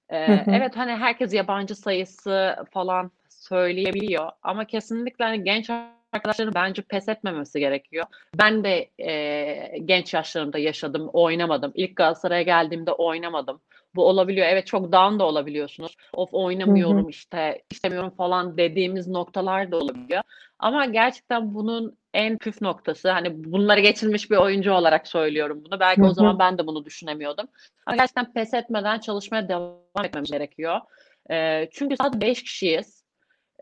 E, 0.08 0.44
evet 0.46 0.76
hani 0.76 0.92
herkes 0.92 1.34
yabancı 1.34 1.74
sayısı 1.74 2.56
falan 2.72 3.10
söyleyebiliyor 3.28 4.30
ama 4.42 4.64
kesinlikle 4.64 5.24
hani 5.24 5.44
genç 5.44 5.70
arkadaşların 6.12 6.54
bence 6.54 6.82
pes 6.82 7.08
etmemesi 7.08 7.60
gerekiyor. 7.60 8.06
Ben 8.38 8.64
de 8.64 8.90
e, 8.98 9.78
genç 9.78 10.14
yaşlarımda 10.14 10.58
yaşadım, 10.58 11.10
oynamadım. 11.12 11.72
İlk 11.74 11.96
Galatasaray'a 11.96 12.42
geldiğimde 12.42 12.92
oynamadım. 12.92 13.60
Bu 13.94 14.08
olabiliyor. 14.08 14.46
Evet 14.46 14.66
çok 14.66 14.92
down 14.92 15.18
da 15.18 15.24
olabiliyorsunuz. 15.24 15.96
Of 16.12 16.28
oynamıyorum 16.32 17.02
hı 17.02 17.06
hı. 17.06 17.10
işte, 17.10 17.62
istemiyorum 17.70 18.10
falan 18.16 18.58
dediğimiz 18.58 19.08
noktalar 19.08 19.70
da 19.70 19.76
olabiliyor. 19.76 20.22
Ama 20.58 20.86
gerçekten 20.86 21.54
bunun 21.54 21.96
en 22.14 22.38
püf 22.38 22.62
noktası 22.62 23.10
hani 23.10 23.44
bunları 23.44 23.80
geçilmiş 23.80 24.30
bir 24.30 24.36
oyuncu 24.36 24.72
olarak 24.72 25.08
söylüyorum 25.08 25.62
bunu. 25.64 25.80
Belki 25.80 26.00
hı 26.00 26.06
hı. 26.06 26.10
o 26.10 26.14
zaman 26.14 26.38
ben 26.38 26.58
de 26.58 26.66
bunu 26.66 26.84
düşünemiyordum. 26.84 27.46
Ama 27.86 27.96
gerçekten 27.96 28.32
pes 28.32 28.54
etmeden 28.54 28.98
çalışmaya 28.98 29.48
devam 29.48 30.04
etmemiz 30.04 30.30
gerekiyor. 30.30 30.80
E, 31.30 31.68
çünkü 31.72 31.96
sadece 31.96 32.20
5 32.20 32.42
kişiyiz. 32.42 33.01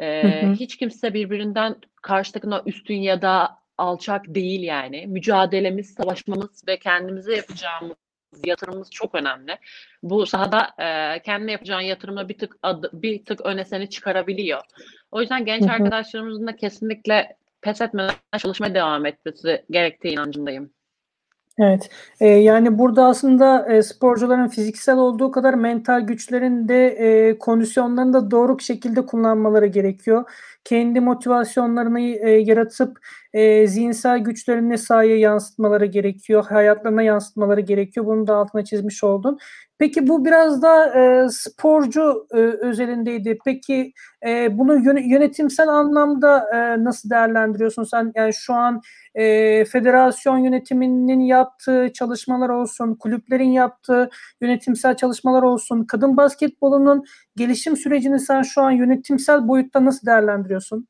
E, 0.01 0.23
hı 0.23 0.47
hı. 0.47 0.53
Hiç 0.53 0.77
kimse 0.77 1.15
birbirinden 1.15 1.77
karşı 2.03 2.33
üstün 2.67 2.95
ya 2.95 3.23
da 3.23 3.59
alçak 3.79 4.25
değil 4.29 4.63
yani. 4.63 5.07
Mücadelemiz, 5.07 5.95
savaşmamız 5.95 6.63
ve 6.69 6.79
kendimize 6.79 7.37
yapacağımız 7.37 7.97
yatırımımız 8.45 8.91
çok 8.91 9.15
önemli. 9.15 9.59
Bu 10.03 10.27
sahada 10.27 10.71
e, 10.79 11.23
kendine 11.23 11.53
yapacağın 11.53 11.81
yatırımla 11.81 12.29
bir 12.29 12.39
tık 12.39 12.57
adı, 12.63 12.91
bir 12.93 13.25
tık 13.25 13.41
öne 13.41 13.65
seni 13.65 13.91
çıkarabiliyor. 13.91 14.61
O 15.11 15.21
yüzden 15.21 15.45
genç 15.45 15.63
hı 15.63 15.69
hı. 15.69 15.73
arkadaşlarımızın 15.73 16.47
da 16.47 16.57
kesinlikle 16.57 17.37
pes 17.61 17.81
etmeden 17.81 18.15
çalışmaya 18.39 18.75
devam 18.75 19.07
etmesi 19.07 19.65
gerektiği 19.71 20.13
inancındayım. 20.13 20.71
Evet. 21.61 21.91
Eee, 22.21 22.29
yani, 22.29 22.79
burada 22.79 23.07
aslında, 23.07 23.67
eee, 23.71 23.83
sporcuların 23.83 24.49
fiziksel 24.49 24.97
olduğu 24.99 25.31
kadar 25.31 25.55
mental 25.55 26.01
güçlerin 26.01 26.69
de, 26.69 26.97
eee, 27.01 27.39
kondisyonlarını 27.39 28.13
da 28.13 28.31
doğru 28.31 28.61
şekilde 28.61 29.07
kullanmaları 29.07 29.67
gerekiyor. 29.67 30.25
Kendi 30.65 31.01
motivasyonlarını, 31.01 32.01
eee, 32.01 32.31
yaratıp, 32.31 32.99
eee, 33.35 33.67
zihinsel 33.67 34.19
güçlerini 34.19 34.79
sahaya 34.79 35.17
yansıtmaları 35.19 35.87
gerekiyor. 35.87 36.45
Hayatlarına 36.49 37.03
yansıtmaları 37.03 37.61
gerekiyor. 37.61 38.07
Bunu 38.07 38.27
da 38.27 38.37
altına 38.37 38.65
çizmiş 38.65 39.05
oldun. 39.05 39.39
Peki 39.79 40.09
bu 40.09 40.25
biraz 40.25 40.63
da, 40.63 40.95
eee, 40.95 41.27
sporcu, 41.31 42.27
eee, 42.35 42.41
özelindeydi. 42.41 43.39
Peki, 43.45 43.93
eee, 44.27 44.49
bunu 44.53 44.85
yöne 44.85 45.09
yönetimsel 45.09 45.69
anlamda, 45.69 46.51
eee, 46.53 46.85
nasıl 46.85 47.11
değerlendiriyorsun 47.11 47.85
sen? 47.85 48.13
Yani, 48.17 48.33
şu 48.35 48.55
an, 48.55 48.81
eee, 49.17 49.65
federasyon 49.65 50.39
yönetiminin 50.39 51.21
yaptığı 51.21 51.89
çalışmalar 51.95 52.49
olsun, 52.49 52.95
kulüplerin 52.95 53.49
yaptığı 53.51 54.11
yönetimsel 54.41 54.97
çalışmalar 54.97 55.43
olsun, 55.43 55.85
kadın 55.85 56.17
basketbolunun 56.17 57.05
gelişim 57.37 57.77
sürecini 57.77 58.21
sen 58.21 58.43
şu 58.43 58.63
an 58.63 58.71
yönetimsel 58.71 59.49
boyutta 59.49 59.85
nasıl 59.85 60.07
değerlendiriyorsun? 60.07 60.90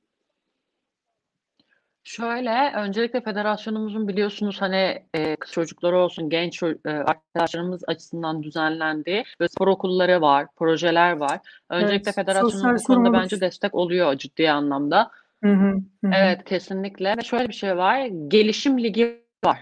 Şöyle, 2.04 2.72
öncelikle 2.76 3.20
federasyonumuzun 3.20 4.08
biliyorsunuz 4.08 4.60
hani 4.60 5.02
e, 5.14 5.36
kız 5.36 5.52
çocukları 5.52 5.98
olsun, 5.98 6.30
genç 6.30 6.62
e, 6.62 6.90
arkadaşlarımız 6.90 7.82
açısından 7.86 8.42
düzenlendiği 8.42 9.24
ve 9.40 9.48
spor 9.48 9.68
okulları 9.68 10.20
var, 10.20 10.46
projeler 10.56 11.12
var. 11.12 11.40
Öncelikle 11.70 12.10
evet, 12.10 12.14
federasyonumuz 12.14 12.82
bu 12.82 12.86
konuda 12.86 13.12
bence 13.12 13.40
destek 13.40 13.74
oluyor 13.74 14.18
ciddi 14.18 14.50
anlamda. 14.50 15.10
Hı 15.44 15.50
hı, 15.52 15.80
hı. 16.04 16.10
Evet, 16.14 16.44
kesinlikle. 16.44 17.16
Ve 17.18 17.22
şöyle 17.22 17.48
bir 17.48 17.54
şey 17.54 17.76
var, 17.76 18.06
gelişim 18.28 18.82
ligi 18.82 19.24
var. 19.44 19.58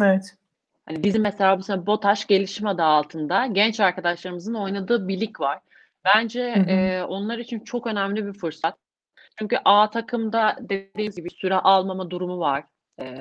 Evet. 0.00 0.34
Hani 0.86 1.04
bizim 1.04 1.22
mesela 1.22 1.58
bu 1.58 1.62
sene 1.62 1.86
BOTAŞ 1.86 2.26
gelişim 2.26 2.66
adı 2.66 2.82
altında 2.82 3.46
genç 3.46 3.80
arkadaşlarımızın 3.80 4.54
oynadığı 4.54 5.08
bir 5.08 5.20
lig 5.20 5.40
var. 5.40 5.58
Bence 6.04 6.54
hı 6.54 6.60
hı. 6.60 6.70
E, 6.70 7.04
onlar 7.04 7.38
için 7.38 7.60
çok 7.60 7.86
önemli 7.86 8.26
bir 8.26 8.32
fırsat. 8.32 8.76
Çünkü 9.38 9.58
A 9.64 9.90
takımda 9.90 10.56
dediğimiz 10.60 11.16
gibi 11.16 11.30
süre 11.30 11.54
almama 11.54 12.10
durumu 12.10 12.38
var 12.38 12.64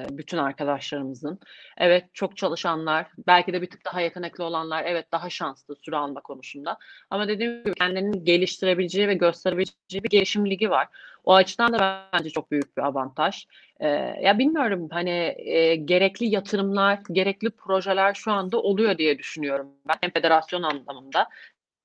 bütün 0.10 0.38
arkadaşlarımızın. 0.38 1.40
Evet 1.78 2.06
çok 2.14 2.38
çalışanlar, 2.38 3.08
belki 3.28 3.54
de 3.54 3.62
bir 3.62 3.70
tık 3.70 3.86
daha 3.86 4.02
yetenekli 4.02 4.44
olanlar 4.44 4.84
evet 4.86 5.12
daha 5.12 5.30
şanslı 5.30 5.76
süre 5.76 5.96
alma 5.96 6.22
konusunda. 6.22 6.78
Ama 7.10 7.28
dediğim 7.28 7.64
gibi 7.64 7.74
kendini 7.74 8.24
geliştirebileceği 8.24 9.08
ve 9.08 9.14
gösterebileceği 9.14 10.04
bir 10.04 10.10
gelişim 10.10 10.50
ligi 10.50 10.70
var. 10.70 10.88
O 11.24 11.34
açıdan 11.34 11.74
da 11.74 12.04
bence 12.14 12.30
çok 12.30 12.52
büyük 12.52 12.78
bir 12.78 12.82
avantaj. 12.82 13.46
Ee, 13.80 13.88
ya 14.22 14.40
bilmiyorum 14.40 14.88
hani 14.92 15.36
e, 15.38 15.76
gerekli 15.76 16.26
yatırımlar, 16.26 17.00
gerekli 17.12 17.50
projeler 17.50 18.14
şu 18.14 18.32
anda 18.32 18.62
oluyor 18.62 18.98
diye 18.98 19.18
düşünüyorum 19.18 19.68
ben. 19.88 19.96
Hem 20.02 20.12
federasyon 20.12 20.64
anlamında 20.64 21.28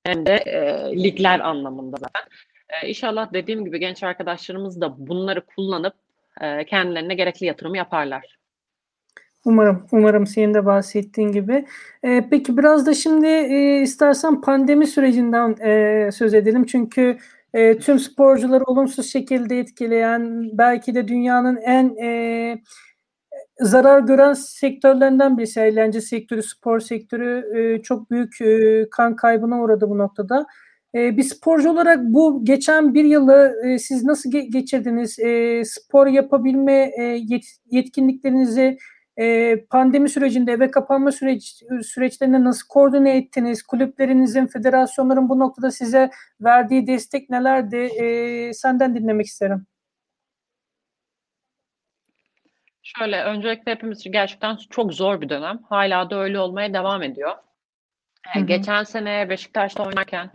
hem 0.05 0.27
de 0.27 0.35
e, 0.35 0.93
ligler 1.03 1.41
anlamında 1.41 1.97
zaten. 1.97 2.23
E, 2.71 2.89
inşallah 2.89 3.33
dediğim 3.33 3.65
gibi 3.65 3.81
genç 3.81 4.03
arkadaşlarımız 4.03 4.81
da 4.81 5.07
bunları 5.07 5.47
kullanıp 5.47 5.95
e, 6.41 6.65
kendilerine 6.65 7.15
gerekli 7.15 7.47
yatırımı 7.47 7.77
yaparlar. 7.77 8.39
Umarım, 9.45 9.87
umarım 9.93 10.27
senin 10.27 10.55
de 10.55 10.67
bahsettiğin 10.67 11.33
gibi. 11.33 11.67
E, 12.03 12.29
peki 12.31 12.57
biraz 12.57 12.87
da 12.87 12.95
şimdi 12.95 13.27
e, 13.27 13.83
istersen 13.83 14.41
pandemi 14.41 14.87
sürecinden 14.87 15.57
e, 15.67 16.13
söz 16.13 16.35
edelim. 16.35 16.67
Çünkü 16.67 17.19
e, 17.55 17.79
tüm 17.79 17.99
sporcuları 17.99 18.65
olumsuz 18.65 19.13
şekilde 19.13 19.59
etkileyen, 19.59 20.51
belki 20.59 20.95
de 20.95 21.09
dünyanın 21.09 21.57
en 21.57 21.97
e, 21.97 22.59
zarar 23.61 24.01
gören 24.01 24.33
sektörlerinden 24.33 25.39
birisi. 25.39 25.61
Eğlence 25.61 26.01
sektörü, 26.01 26.43
spor 26.43 26.81
sektörü 26.81 27.59
e, 27.59 27.83
çok 27.83 28.11
büyük 28.11 28.41
e, 28.41 28.87
kan 28.91 29.17
kaybına 29.17 29.63
uğradı 29.63 29.91
bu 29.91 29.99
noktada. 29.99 30.47
E, 30.95 31.17
bir 31.17 31.23
sporcu 31.23 31.71
olarak 31.71 31.99
bu 32.05 32.45
geçen 32.45 32.95
bir 32.95 33.05
yılı 33.05 33.55
e, 33.65 33.79
siz 33.79 34.05
nasıl 34.05 34.31
ge- 34.31 34.51
geçirdiniz? 34.53 35.19
E, 35.19 35.63
spor 35.65 36.07
yapabilme 36.07 36.91
e, 36.99 37.03
yet- 37.03 37.59
yetkinliklerinizi 37.71 38.79
e, 39.17 39.57
pandemi 39.65 40.09
sürecinde 40.09 40.53
eve 40.53 40.71
kapanma 40.71 41.13
süreç 41.13 41.63
süreçlerinde 41.83 42.45
nasıl 42.45 42.69
koordine 42.69 43.17
ettiniz? 43.17 43.63
Kulüplerinizin, 43.63 44.47
federasyonların 44.47 45.29
bu 45.29 45.39
noktada 45.39 45.71
size 45.71 46.11
verdiği 46.41 46.87
destek 46.87 47.31
nelerdi? 47.31 47.77
E, 47.77 48.53
senden 48.53 48.95
dinlemek 48.95 49.27
isterim. 49.27 49.67
Şöyle, 52.83 53.25
öncelikle 53.25 53.73
hepimiz 53.73 53.99
için 53.99 54.13
gerçekten 54.13 54.59
çok 54.71 54.95
zor 54.95 55.21
bir 55.21 55.29
dönem. 55.29 55.59
Hala 55.69 56.11
da 56.11 56.19
öyle 56.19 56.39
olmaya 56.39 56.75
devam 56.75 57.03
ediyor. 57.03 57.33
Hı 58.33 58.41
hı. 58.41 58.47
Geçen 58.47 58.83
sene 58.83 59.29
Beşiktaş'ta 59.29 59.87
oynarken 59.87 60.31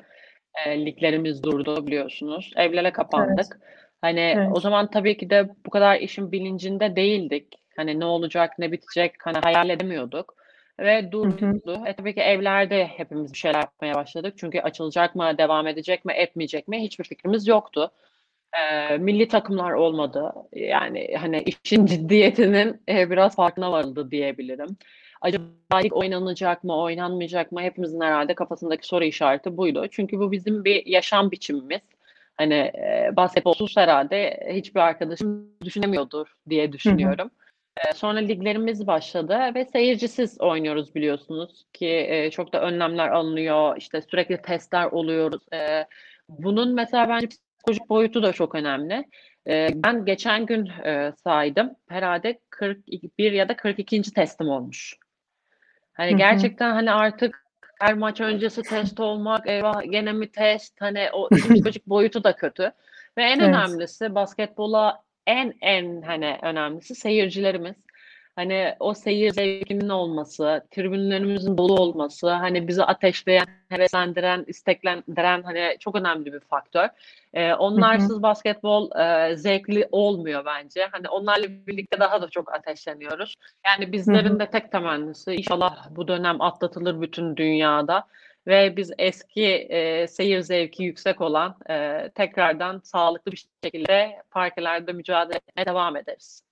e, 0.66 0.86
liglerimiz 0.86 1.44
durdu 1.44 1.88
biliyorsunuz. 1.88 2.52
Evlere 2.56 2.92
kapandık. 2.92 3.48
Evet. 3.52 3.62
Hani 4.02 4.20
evet. 4.20 4.50
o 4.54 4.60
zaman 4.60 4.90
tabii 4.90 5.18
ki 5.18 5.30
de 5.30 5.50
bu 5.66 5.70
kadar 5.70 6.00
işin 6.00 6.32
bilincinde 6.32 6.96
değildik. 6.96 7.60
Hani 7.76 8.00
ne 8.00 8.06
olacak, 8.06 8.60
ne 8.60 8.72
bitecek 8.72 9.14
hani 9.24 9.38
hayal 9.38 9.70
edemiyorduk. 9.70 10.40
Ve 10.80 11.12
durdu. 11.12 11.84
E 11.86 11.94
tabii 11.94 12.16
ki 12.16 12.22
evlerde 12.22 12.86
hepimiz 12.86 13.34
bir 13.34 13.38
şeyler 13.38 13.60
yapmaya 13.60 13.94
başladık. 13.94 14.34
Çünkü 14.38 14.60
açılacak 14.60 15.16
mı, 15.16 15.38
devam 15.38 15.68
edecek 15.68 16.06
mi, 16.06 16.14
etmeyecek 16.14 16.68
mi 16.68 16.84
hiçbir 16.84 17.04
fikrimiz 17.04 17.48
yoktu. 17.48 17.92
E, 18.54 18.98
milli 18.98 19.28
takımlar 19.28 19.72
olmadı. 19.72 20.34
Yani 20.54 21.16
hani 21.20 21.44
işin 21.44 21.86
ciddiyetinin 21.86 22.82
e, 22.90 23.10
biraz 23.10 23.36
farkına 23.36 23.72
varıldı 23.72 24.12
diyebilirim. 24.12 24.78
Acaba 25.22 25.78
lig 25.84 25.98
oynanacak 25.98 26.64
mı, 26.64 26.82
oynanmayacak 26.82 27.52
mı? 27.52 27.62
Hepimizin 27.62 28.02
herhalde 28.02 28.36
kafasındaki 28.36 28.88
soru 28.88 29.04
işareti 29.04 29.58
buydu. 29.58 29.88
Çünkü 29.92 30.20
bu 30.20 30.32
bizim 30.32 30.66
bir 30.66 30.86
yaşam 30.86 31.32
biçimimiz. 31.32 31.82
Hani 32.38 32.54
e, 32.54 33.10
basketbolsuz 33.16 33.78
herhalde 33.78 34.50
hiçbir 34.54 34.80
arkadaşım 34.80 35.50
düşünemiyordur 35.64 36.36
diye 36.50 36.74
düşünüyorum. 36.74 37.32
Hı 37.80 37.90
hı. 37.90 37.96
Sonra 37.96 38.20
liglerimiz 38.20 38.88
başladı 38.88 39.40
ve 39.56 39.66
seyircisiz 39.66 40.42
oynuyoruz 40.42 40.96
biliyorsunuz 40.96 41.66
ki 41.74 42.06
e, 42.10 42.32
çok 42.32 42.54
da 42.54 42.62
önlemler 42.62 43.10
alınıyor. 43.10 43.78
İşte 43.78 44.02
sürekli 44.02 44.42
testler 44.42 44.86
oluyoruz. 44.86 45.42
E, 45.54 45.86
bunun 46.30 46.74
mesela 46.74 47.10
bence 47.10 47.28
psikolojik 47.28 47.90
boyutu 47.90 48.24
da 48.24 48.34
çok 48.34 48.56
önemli. 48.56 49.06
E, 49.48 49.68
ben 49.76 50.06
geçen 50.06 50.46
gün 50.46 50.68
e, 50.68 51.14
saydım. 51.24 51.72
Herhalde 51.90 52.40
41 52.50 53.32
ya 53.32 53.50
da 53.50 53.56
42. 53.56 54.02
testim 54.02 54.50
olmuş. 54.50 54.96
Hani 56.00 56.10
Hı-hı. 56.12 56.18
gerçekten 56.18 56.72
hani 56.72 56.92
artık 56.92 57.46
her 57.80 57.94
maç 57.94 58.22
öncesi 58.22 58.64
test 58.64 59.00
olmak, 59.00 59.48
eyvah 59.48 59.92
gene 59.92 60.14
mi 60.14 60.32
test? 60.32 60.82
Hani 60.82 61.10
o 61.14 61.30
psikolojik 61.30 61.86
boyutu 61.88 62.24
da 62.24 62.36
kötü. 62.36 62.72
Ve 63.18 63.24
en 63.24 63.40
evet. 63.40 63.50
önemlisi 63.50 64.16
basketbola 64.16 65.04
en 65.28 65.54
en 65.62 66.02
hani 66.02 66.38
önemlisi 66.42 66.96
seyircilerimiz. 66.96 67.76
Hani 68.36 68.76
o 68.80 68.94
seyir 68.94 69.32
zevkinin 69.32 69.90
olması, 69.90 70.64
tribünlerimizin 70.72 71.58
dolu 71.58 71.82
olması, 71.82 72.30
hani 72.30 72.68
bizi 72.68 72.84
ateşleyen, 72.84 73.46
heveslendiren, 73.70 74.46
isteklendiren 74.48 75.44
hani 75.44 75.78
çok 75.80 75.96
önemli 75.96 76.34
bir 76.34 76.40
faktör. 76.40 76.90
Ee, 77.34 77.54
onlarsız 77.54 78.10
hı 78.10 78.18
hı. 78.18 78.22
basketbol 78.22 78.92
e, 79.00 79.36
zevkli 79.38 79.88
olmuyor 79.92 80.46
bence. 80.46 80.88
Hani 80.92 81.10
onlarla 81.10 81.48
birlikte 81.68 82.00
daha 82.00 82.22
da 82.22 82.30
çok 82.30 82.54
ateşleniyoruz. 82.54 83.36
Yani 83.66 83.92
bizlerin 83.92 84.30
hı 84.30 84.34
hı. 84.34 84.40
de 84.40 84.50
tek 84.50 84.72
temennisi 84.72 85.32
inşallah 85.32 85.88
bu 85.90 86.08
dönem 86.08 86.42
atlatılır 86.42 87.02
bütün 87.02 87.38
dünyada 87.38 88.04
ve 88.48 88.78
biz 88.78 88.92
eski 88.98 89.46
e, 89.46 90.08
seyir 90.08 90.42
zevki 90.42 90.84
yüksek 90.84 91.22
olan 91.22 91.56
e, 91.70 92.10
tekrardan 92.16 92.82
sağlıklı 92.84 93.32
bir 93.32 93.46
şekilde 93.64 94.22
parkelerde 94.32 94.94
mücadele 94.94 95.38
etmeye 95.38 95.66
devam 95.66 95.96
ederiz. 95.96 96.49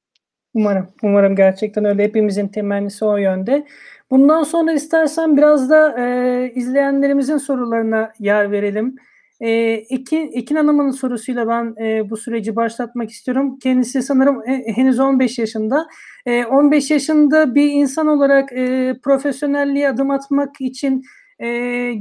Umarım, 0.57 0.87
umarım 1.03 1.35
gerçekten 1.35 1.85
öyle. 1.85 2.03
Hepimizin 2.03 2.47
temennisi 2.47 3.05
o 3.05 3.17
yönde. 3.17 3.65
Bundan 4.11 4.43
sonra 4.43 4.73
istersen 4.73 5.37
biraz 5.37 5.69
da 5.69 5.95
e, 5.99 6.51
izleyenlerimizin 6.55 7.37
sorularına 7.37 8.13
yer 8.19 8.51
verelim. 8.51 8.95
E, 9.39 9.49
Ekin, 9.89 10.31
Ekin 10.33 10.55
Hanım'ın 10.55 10.91
sorusuyla 10.91 11.47
ben 11.47 11.75
e, 11.85 12.09
bu 12.09 12.17
süreci 12.17 12.55
başlatmak 12.55 13.09
istiyorum. 13.09 13.59
Kendisi 13.59 14.01
sanırım 14.01 14.49
e, 14.49 14.63
henüz 14.75 14.99
15 14.99 15.39
yaşında. 15.39 15.87
E, 16.25 16.45
15 16.45 16.91
yaşında 16.91 17.55
bir 17.55 17.71
insan 17.71 18.07
olarak 18.07 18.53
e, 18.53 18.95
profesyonelliğe 19.03 19.89
adım 19.89 20.11
atmak 20.11 20.61
için 20.61 21.03
e, 21.39 21.47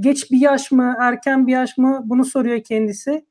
geç 0.01 0.31
bir 0.31 0.41
yaş 0.41 0.71
mı, 0.73 0.97
erken 1.01 1.47
bir 1.47 1.53
yaş 1.53 1.79
mı 1.79 2.03
bunu 2.05 2.25
soruyor 2.25 2.61
kendisi. 2.61 3.25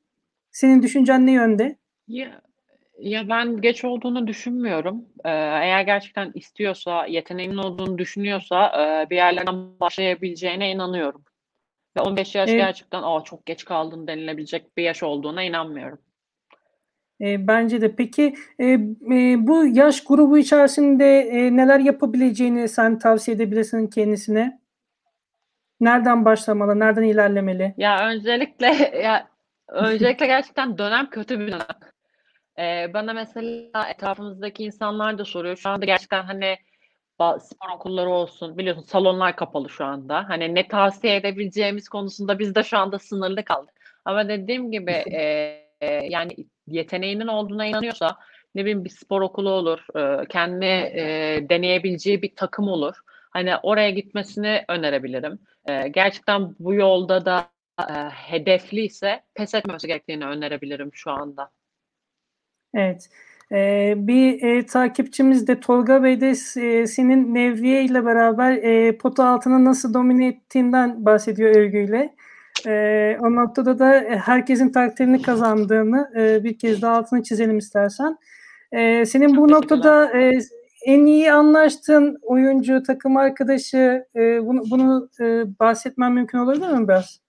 Senin 0.51 0.81
düşüncen 0.83 1.25
ne 1.25 1.31
yönde? 1.31 1.75
Ya, 2.07 2.44
ya 2.99 3.29
ben 3.29 3.62
geç 3.62 3.86
olduğunu 3.86 4.27
düşünmüyorum. 4.27 5.05
Ee, 5.25 5.29
eğer 5.29 5.81
gerçekten 5.81 6.31
istiyorsa, 6.36 7.05
yeteneğinin 7.05 7.58
olduğunu 7.58 7.97
düşünüyorsa 7.97 8.67
e, 8.67 9.10
bir 9.10 9.15
yerlerden 9.15 9.79
başlayabileceğine 9.79 10.71
inanıyorum. 10.71 11.23
Ve 11.97 12.01
15 12.01 12.36
yaş 12.36 12.49
Evet. 12.49 12.60
gerçekten 12.60 13.01
Aa, 13.03 13.23
çok 13.23 13.45
geç 13.45 13.65
kaldın 13.65 14.08
denilebilecek 14.08 14.77
bir 14.77 14.84
yaş 14.84 15.03
olduğuna 15.03 15.43
inanmıyorum. 15.43 15.99
E, 17.21 17.47
bence 17.47 17.81
de. 17.81 17.95
Peki 17.95 18.36
e, 18.60 18.65
e, 18.65 19.47
bu 19.47 19.65
yaş 19.65 20.03
grubu 20.03 20.38
içerisinde 20.38 21.19
e, 21.19 21.58
neler 21.58 21.79
yapabileceğini 21.79 22.69
sen 22.69 22.99
tavsiye 22.99 23.36
edebilirsin 23.36 23.88
kendisine? 23.88 24.60
Nereden 25.79 26.25
başlamalı, 26.25 26.79
nereden 26.79 27.03
ilerlemeli? 27.03 27.73
Ya 27.77 28.08
öncelikle 28.10 28.67
ya 29.03 29.27
öncelikle 29.67 30.25
gerçekten 30.25 30.77
dönem 30.77 31.10
kötü 31.10 31.39
bir 31.39 31.47
dönem. 31.47 31.65
Ee, 32.59 32.93
bana 32.93 33.13
mesela 33.13 33.89
etrafımızdaki 33.89 34.63
insanlar 34.63 35.17
da 35.17 35.25
soruyor. 35.25 35.57
Şu 35.57 35.69
anda 35.69 35.85
gerçekten 35.85 36.23
hani 36.23 36.57
spor 37.39 37.69
okulları 37.75 38.09
olsun 38.09 38.57
biliyorsun 38.57 38.83
salonlar 38.83 39.35
kapalı 39.35 39.69
şu 39.69 39.85
anda. 39.85 40.29
Hani 40.29 40.55
ne 40.55 40.67
tavsiye 40.67 41.15
edebileceğimiz 41.15 41.89
konusunda 41.89 42.39
biz 42.39 42.55
de 42.55 42.63
şu 42.63 42.77
anda 42.77 42.99
sınırlı 42.99 43.43
kaldık. 43.43 43.73
Ama 44.05 44.29
dediğim 44.29 44.71
gibi 44.71 44.91
e, 44.91 45.21
e, 45.81 45.87
yani 46.09 46.31
yeteneğinin 46.67 47.27
olduğuna 47.27 47.65
inanıyorsa 47.65 48.17
ne 48.55 48.61
bileyim 48.61 48.85
bir 48.85 48.89
spor 48.89 49.21
okulu 49.21 49.49
olur, 49.49 49.85
e, 49.95 50.27
kendi 50.27 50.65
e, 50.65 51.39
deneyebileceği 51.49 52.21
bir 52.21 52.35
takım 52.35 52.67
olur. 52.67 52.95
Hani 53.29 53.57
oraya 53.63 53.89
gitmesini 53.89 54.65
önerebilirim. 54.67 55.39
E, 55.65 55.87
gerçekten 55.87 56.55
bu 56.59 56.73
yolda 56.73 57.25
da 57.25 57.49
e, 57.89 57.93
hedefli 58.09 58.81
ise 58.81 59.23
pes 59.33 59.55
etmemesi 59.55 59.87
gerektiğini 59.87 60.25
önerebilirim 60.25 60.89
şu 60.93 61.11
anda. 61.11 61.49
Evet. 62.75 63.09
E, 63.51 63.93
bir 63.97 64.43
e, 64.43 64.65
takipçimiz 64.65 65.47
de 65.47 65.59
Tolga 65.59 66.03
Bey 66.03 66.21
de 66.21 66.29
e, 66.29 66.88
senin 66.88 67.33
Nevriye 67.33 67.83
ile 67.83 68.05
beraber 68.05 68.51
e, 68.51 68.97
pota 68.97 69.25
altını 69.25 69.65
nasıl 69.65 69.93
domine 69.93 70.27
ettiğinden 70.27 71.05
bahsediyor 71.05 71.55
övgüyle. 71.55 72.15
E, 72.67 73.17
o 73.21 73.35
noktada 73.35 73.79
da 73.79 73.95
e, 73.95 74.17
herkesin 74.17 74.71
takdirini 74.71 75.21
kazandığını 75.21 76.11
e, 76.17 76.43
bir 76.43 76.57
kez 76.57 76.81
daha 76.81 76.97
altını 76.97 77.23
çizelim 77.23 77.57
istersen. 77.57 78.17
E, 78.71 79.05
senin 79.05 79.29
Çok 79.29 79.38
bu 79.38 79.51
noktada 79.51 80.19
e, 80.19 80.31
en 80.85 81.05
iyi 81.05 81.31
anlaştığın 81.31 82.17
oyuncu, 82.21 82.83
takım 82.83 83.17
arkadaşı 83.17 84.05
e, 84.15 84.45
bunu, 84.45 84.63
bunu 84.71 85.09
e, 85.19 85.43
bahsetmen 85.59 86.11
mümkün 86.11 86.38
olabilir 86.38 86.69
mi 86.69 86.88
biraz? 86.88 87.24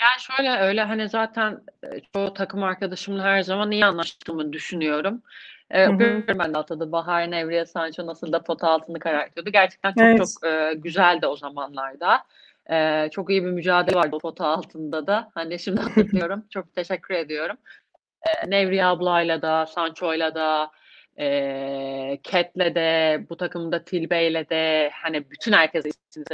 Yani 0.00 0.20
şöyle 0.20 0.56
öyle 0.56 0.82
hani 0.82 1.08
zaten 1.08 1.60
e, 1.84 2.00
çoğu 2.14 2.34
takım 2.34 2.62
arkadaşımla 2.62 3.22
her 3.22 3.42
zaman 3.42 3.70
iyi 3.70 3.84
anlaştığımı 3.84 4.52
düşünüyorum. 4.52 5.22
E, 5.70 5.86
görüyorum 5.86 6.38
ben 6.38 6.54
de 6.54 6.58
altta 6.58 6.92
Bahar 6.92 7.30
Nevriye 7.30 7.66
Sancho 7.66 8.06
nasıl 8.06 8.32
da 8.32 8.42
pota 8.42 8.68
altını 8.68 8.98
karartıyordu. 8.98 9.50
Gerçekten 9.50 9.90
çok 9.92 10.02
Evet. 10.02 10.18
çok 10.18 10.50
e, 10.50 10.74
güzeldi 10.74 11.26
o 11.26 11.36
zamanlarda. 11.36 12.24
E, 12.70 13.08
çok 13.12 13.30
iyi 13.30 13.44
bir 13.44 13.50
mücadele 13.50 13.96
vardı 13.96 14.16
o 14.16 14.18
pota 14.18 14.46
altında 14.46 15.06
da. 15.06 15.30
Hani 15.34 15.58
şimdi 15.58 15.80
hatırlıyorum. 15.80 16.44
çok 16.50 16.74
teşekkür 16.74 17.14
ediyorum. 17.14 17.56
E, 18.22 18.50
Nevriye 18.50 18.84
ablayla 18.84 19.42
da, 19.42 19.66
Sancho'yla 19.66 20.34
da, 20.34 20.70
e, 21.18 22.18
Ket'le 22.22 22.74
de, 22.74 23.20
bu 23.30 23.36
takımda 23.36 23.84
Tilbe'yle 23.84 24.48
de, 24.48 24.90
hani 24.94 25.30
bütün 25.30 25.52
herkese, 25.52 25.88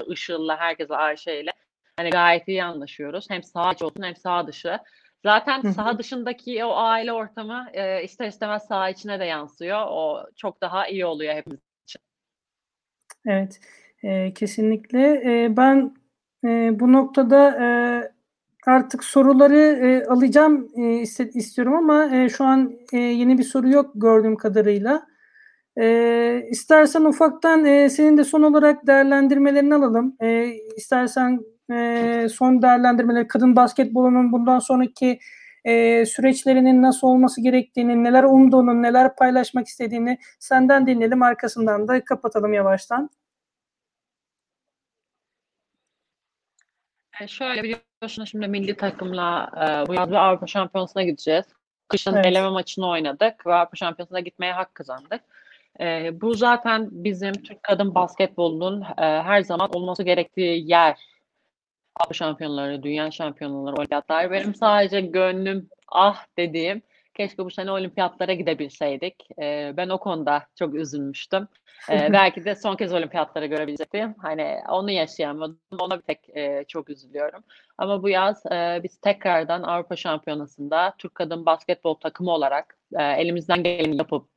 Işıl'la, 0.08 0.56
herkese, 0.56 0.96
Ayşe'yle 0.96 1.52
hani 1.96 2.10
gayet 2.10 2.48
iyi 2.48 2.64
anlaşıyoruz. 2.64 3.30
Hem 3.30 3.42
sağ 3.42 3.72
içi 3.72 3.84
olsun 3.84 4.02
hem 4.02 4.16
sağ 4.16 4.46
dışı. 4.46 4.78
Zaten 5.24 5.62
saha 5.62 5.98
dışındaki 5.98 6.64
o 6.64 6.76
aile 6.76 7.12
ortamı 7.12 7.66
e, 7.72 8.04
ister 8.04 8.28
istemez 8.28 8.62
saha 8.68 8.90
içine 8.90 9.20
de 9.20 9.24
yansıyor. 9.24 9.86
O 9.88 10.26
çok 10.36 10.60
daha 10.60 10.88
iyi 10.88 11.06
oluyor 11.06 11.34
hepimiz 11.34 11.60
için. 11.84 12.00
Evet, 13.26 13.60
e, 14.02 14.34
kesinlikle. 14.34 15.22
E, 15.24 15.56
ben 15.56 15.94
e, 16.44 16.80
bu 16.80 16.92
noktada 16.92 17.50
e, 17.64 17.66
artık 18.66 19.04
soruları 19.04 19.58
e, 19.58 20.04
alacağım 20.06 20.68
e, 20.76 20.80
iste- 20.80 21.38
istiyorum 21.38 21.74
ama 21.74 22.16
e, 22.16 22.28
şu 22.28 22.44
an 22.44 22.78
e, 22.92 22.98
yeni 22.98 23.38
bir 23.38 23.44
soru 23.44 23.68
yok 23.68 23.90
gördüğüm 23.94 24.36
kadarıyla. 24.36 25.06
E, 25.78 26.46
istersen 26.50 27.04
ufaktan 27.04 27.64
e, 27.64 27.90
senin 27.90 28.18
de 28.18 28.24
son 28.24 28.42
olarak 28.42 28.86
değerlendirmelerini 28.86 29.74
alalım. 29.74 30.16
E, 30.20 30.46
istersen 30.76 31.40
e, 31.72 32.28
son 32.32 32.62
değerlendirmeleri 32.62 33.28
kadın 33.28 33.56
basketbolunun 33.56 34.32
bundan 34.32 34.58
sonraki 34.58 35.18
e, 35.64 36.06
süreçlerinin 36.06 36.82
nasıl 36.82 37.06
olması 37.06 37.40
gerektiğini, 37.40 38.04
neler 38.04 38.24
umduğunu, 38.24 38.82
neler 38.82 39.16
paylaşmak 39.16 39.66
istediğini 39.66 40.18
senden 40.38 40.86
dinleyelim. 40.86 41.22
Arkasından 41.22 41.88
da 41.88 42.04
kapatalım 42.04 42.52
yavaştan. 42.52 43.10
E, 47.20 47.28
şöyle 47.28 47.62
biliyorsun 47.62 48.24
şimdi 48.24 48.48
milli 48.48 48.76
takımla 48.76 49.50
e, 49.56 49.88
bu 49.88 49.94
yaz 49.94 50.10
bir 50.10 50.14
Avrupa 50.14 50.46
Şampiyonası'na 50.46 51.02
gideceğiz. 51.02 51.44
Kışın 51.88 52.14
Evet. 52.14 52.26
eleme 52.26 52.48
maçını 52.48 52.88
oynadık 52.88 53.46
ve 53.46 53.54
Avrupa 53.54 53.76
Şampiyonası'na 53.76 54.20
gitmeye 54.20 54.52
hak 54.52 54.74
kazandık. 54.74 55.20
E, 55.80 56.20
bu 56.20 56.34
zaten 56.34 56.88
bizim 56.90 57.32
Türk 57.32 57.62
kadın 57.62 57.94
basketbolunun 57.94 58.82
e, 58.82 59.02
her 59.02 59.42
zaman 59.42 59.70
olması 59.74 60.02
gerektiği 60.02 60.70
yer. 60.70 61.15
Avrupa 62.00 62.14
şampiyonları, 62.14 62.82
dünya 62.82 63.10
şampiyonları, 63.10 63.76
olimpiyatlar. 63.76 64.30
Benim 64.30 64.54
sadece 64.54 65.00
gönlüm 65.00 65.68
ah 65.88 66.24
dediğim 66.38 66.82
keşke 67.16 67.44
bu 67.44 67.50
sene 67.50 67.70
olimpiyatlara 67.70 68.32
gidebilseydik. 68.32 69.28
E, 69.40 69.74
ben 69.76 69.88
o 69.88 69.98
konuda 69.98 70.42
çok 70.58 70.74
üzülmüştüm. 70.74 71.48
E, 71.90 72.08
belki 72.12 72.44
de 72.44 72.54
son 72.54 72.76
kez 72.76 72.92
olimpiyatları 72.92 73.46
görebilecektim. 73.46 74.14
Hani 74.18 74.56
onu 74.68 74.90
yaşayamadım. 74.90 75.60
Ona 75.78 75.98
bir 75.98 76.02
tek 76.02 76.36
e, 76.36 76.64
çok 76.68 76.90
üzülüyorum. 76.90 77.44
Ama 77.78 78.02
bu 78.02 78.08
yaz 78.08 78.46
e, 78.46 78.80
biz 78.82 79.00
tekrardan 79.00 79.62
Avrupa 79.62 79.96
Şampiyonası'nda 79.96 80.94
Türk 80.98 81.14
kadın 81.14 81.46
basketbol 81.46 81.94
takımı 81.94 82.30
olarak 82.30 82.78
e, 82.98 83.02
elimizden 83.02 83.62
geleni 83.62 83.96
yapıp 83.96 84.28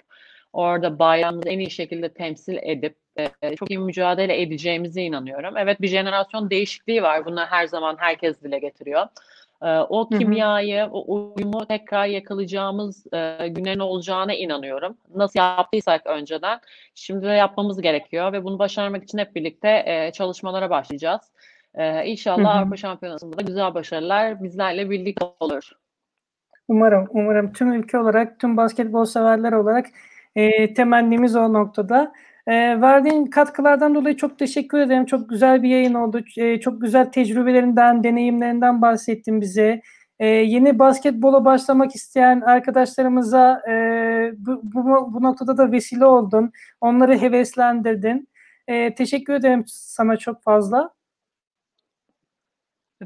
orada 0.54 1.00
bayrağımızı 1.00 1.50
en 1.50 1.60
iyi 1.60 1.72
şekilde 1.72 2.14
temsil 2.14 2.58
edip 2.62 2.96
e, 3.42 3.56
çok 3.56 3.72
iyi 3.72 3.80
mücadele 3.80 4.42
edeceğimize 4.42 5.02
inanıyorum. 5.02 5.58
Evet 5.58 5.82
bir 5.82 5.88
jenerasyon 5.88 6.50
değişikliği 6.50 7.04
var. 7.04 7.26
Bunu 7.26 7.40
her 7.40 7.68
zaman 7.68 7.96
herkes 8.00 8.42
dile 8.42 8.60
getiriyor. 8.60 9.08
E, 9.62 9.80
o 9.80 10.10
kimyayı, 10.10 10.90
o 10.92 11.34
uyumu 11.36 11.66
tekrar 11.66 12.06
yakalayacağımız 12.06 13.14
e, 13.14 13.48
günlerin 13.48 13.80
olacağına 13.80 14.34
inanıyorum. 14.34 14.98
Nasıl 15.16 15.40
yaptıysak 15.40 16.08
önceden 16.08 16.60
şimdi 16.96 17.26
de 17.26 17.32
yapmamız 17.32 17.82
gerekiyor 17.82 18.34
ve 18.34 18.44
bunu 18.44 18.60
başarmak 18.60 19.04
için 19.04 19.18
hep 19.18 19.36
birlikte 19.36 19.84
e, 19.86 20.12
çalışmalara 20.12 20.70
başlayacağız. 20.70 21.22
E, 21.76 22.06
inşallah. 22.06 22.56
Avrupa 22.56 22.78
Şampiyonası'nda 22.78 23.38
da 23.38 23.42
güzel 23.42 23.74
başarılar 23.74 24.44
bizlerle 24.44 24.90
birlikte 24.90 25.26
olur. 25.40 25.72
Umarım, 26.68 27.08
umarım 27.10 27.54
tüm 27.54 27.74
ülke 27.74 27.98
olarak, 27.98 28.40
tüm 28.40 28.58
basketbol 28.58 29.06
severler 29.06 29.52
olarak 29.52 29.86
e, 30.36 30.74
temennimiz 30.74 31.36
o 31.36 31.54
noktada. 31.54 32.14
E, 32.48 32.82
verdiğin 32.82 33.26
katkılardan 33.26 33.96
dolayı 33.96 34.18
çok 34.18 34.40
teşekkür 34.40 34.80
ederim. 34.80 35.06
Çok 35.06 35.30
güzel 35.30 35.64
bir 35.64 35.70
yayın 35.70 35.94
oldu. 35.94 36.22
E, 36.38 36.60
çok 36.60 36.82
güzel 36.82 37.12
tecrübelerinden, 37.12 38.04
deneyimlerinden 38.04 38.82
bahsettin 38.82 39.42
bize. 39.42 39.82
E, 40.20 40.28
yeni 40.28 40.80
basketbola 40.80 41.46
başlamak 41.46 41.96
isteyen 41.96 42.42
arkadaşlarımıza 42.42 43.62
e, 43.70 43.74
bu, 44.38 44.62
bu, 44.64 45.14
bu 45.14 45.24
noktada 45.24 45.58
da 45.58 45.72
vesile 45.72 46.06
oldun. 46.06 46.52
Onları 46.82 47.18
heveslendirdin. 47.22 48.30
E, 48.68 48.96
teşekkür 48.96 49.34
ederim 49.34 49.64
sana 49.68 50.18
çok 50.18 50.44
fazla. 50.44 50.90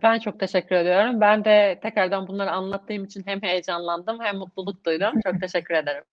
Ben 0.04 0.20
çok 0.20 0.40
teşekkür 0.40 0.76
ediyorum. 0.76 1.22
Ben 1.22 1.46
de 1.46 1.80
tekrardan 1.82 2.28
bunları 2.28 2.52
anlattığım 2.52 3.04
için 3.06 3.24
hem 3.26 3.42
heyecanlandım 3.42 4.20
hem 4.22 4.38
mutluluk 4.38 4.86
duydum. 4.86 5.14
Çok 5.24 5.42
teşekkür 5.42 5.74
ederim. 5.76 6.04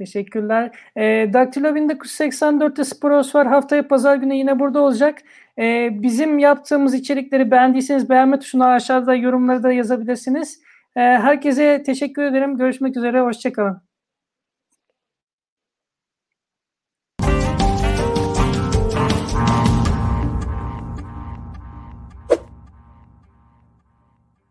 Teşekkürler. 0.00 0.70
E, 0.96 1.30
Daktilo 1.32 1.68
1984'te 1.68 2.84
Sporos 2.84 3.34
var. 3.34 3.46
Haftaya 3.46 3.88
pazar 3.88 4.16
günü 4.16 4.34
yine 4.34 4.58
burada 4.58 4.80
olacak. 4.80 5.18
E, 5.58 5.88
bizim 6.02 6.38
yaptığımız 6.38 6.94
içerikleri 6.94 7.50
beğendiyseniz 7.50 8.10
beğenme 8.10 8.38
tuşuna 8.38 8.66
aşağıda 8.66 9.14
yorumları 9.14 9.62
da 9.62 9.72
yazabilirsiniz. 9.72 10.60
E, 10.96 11.00
herkese 11.00 11.82
teşekkür 11.82 12.22
ederim. 12.22 12.56
Görüşmek 12.56 12.96
üzere. 12.96 13.20
Hoşçakalın. 13.20 13.89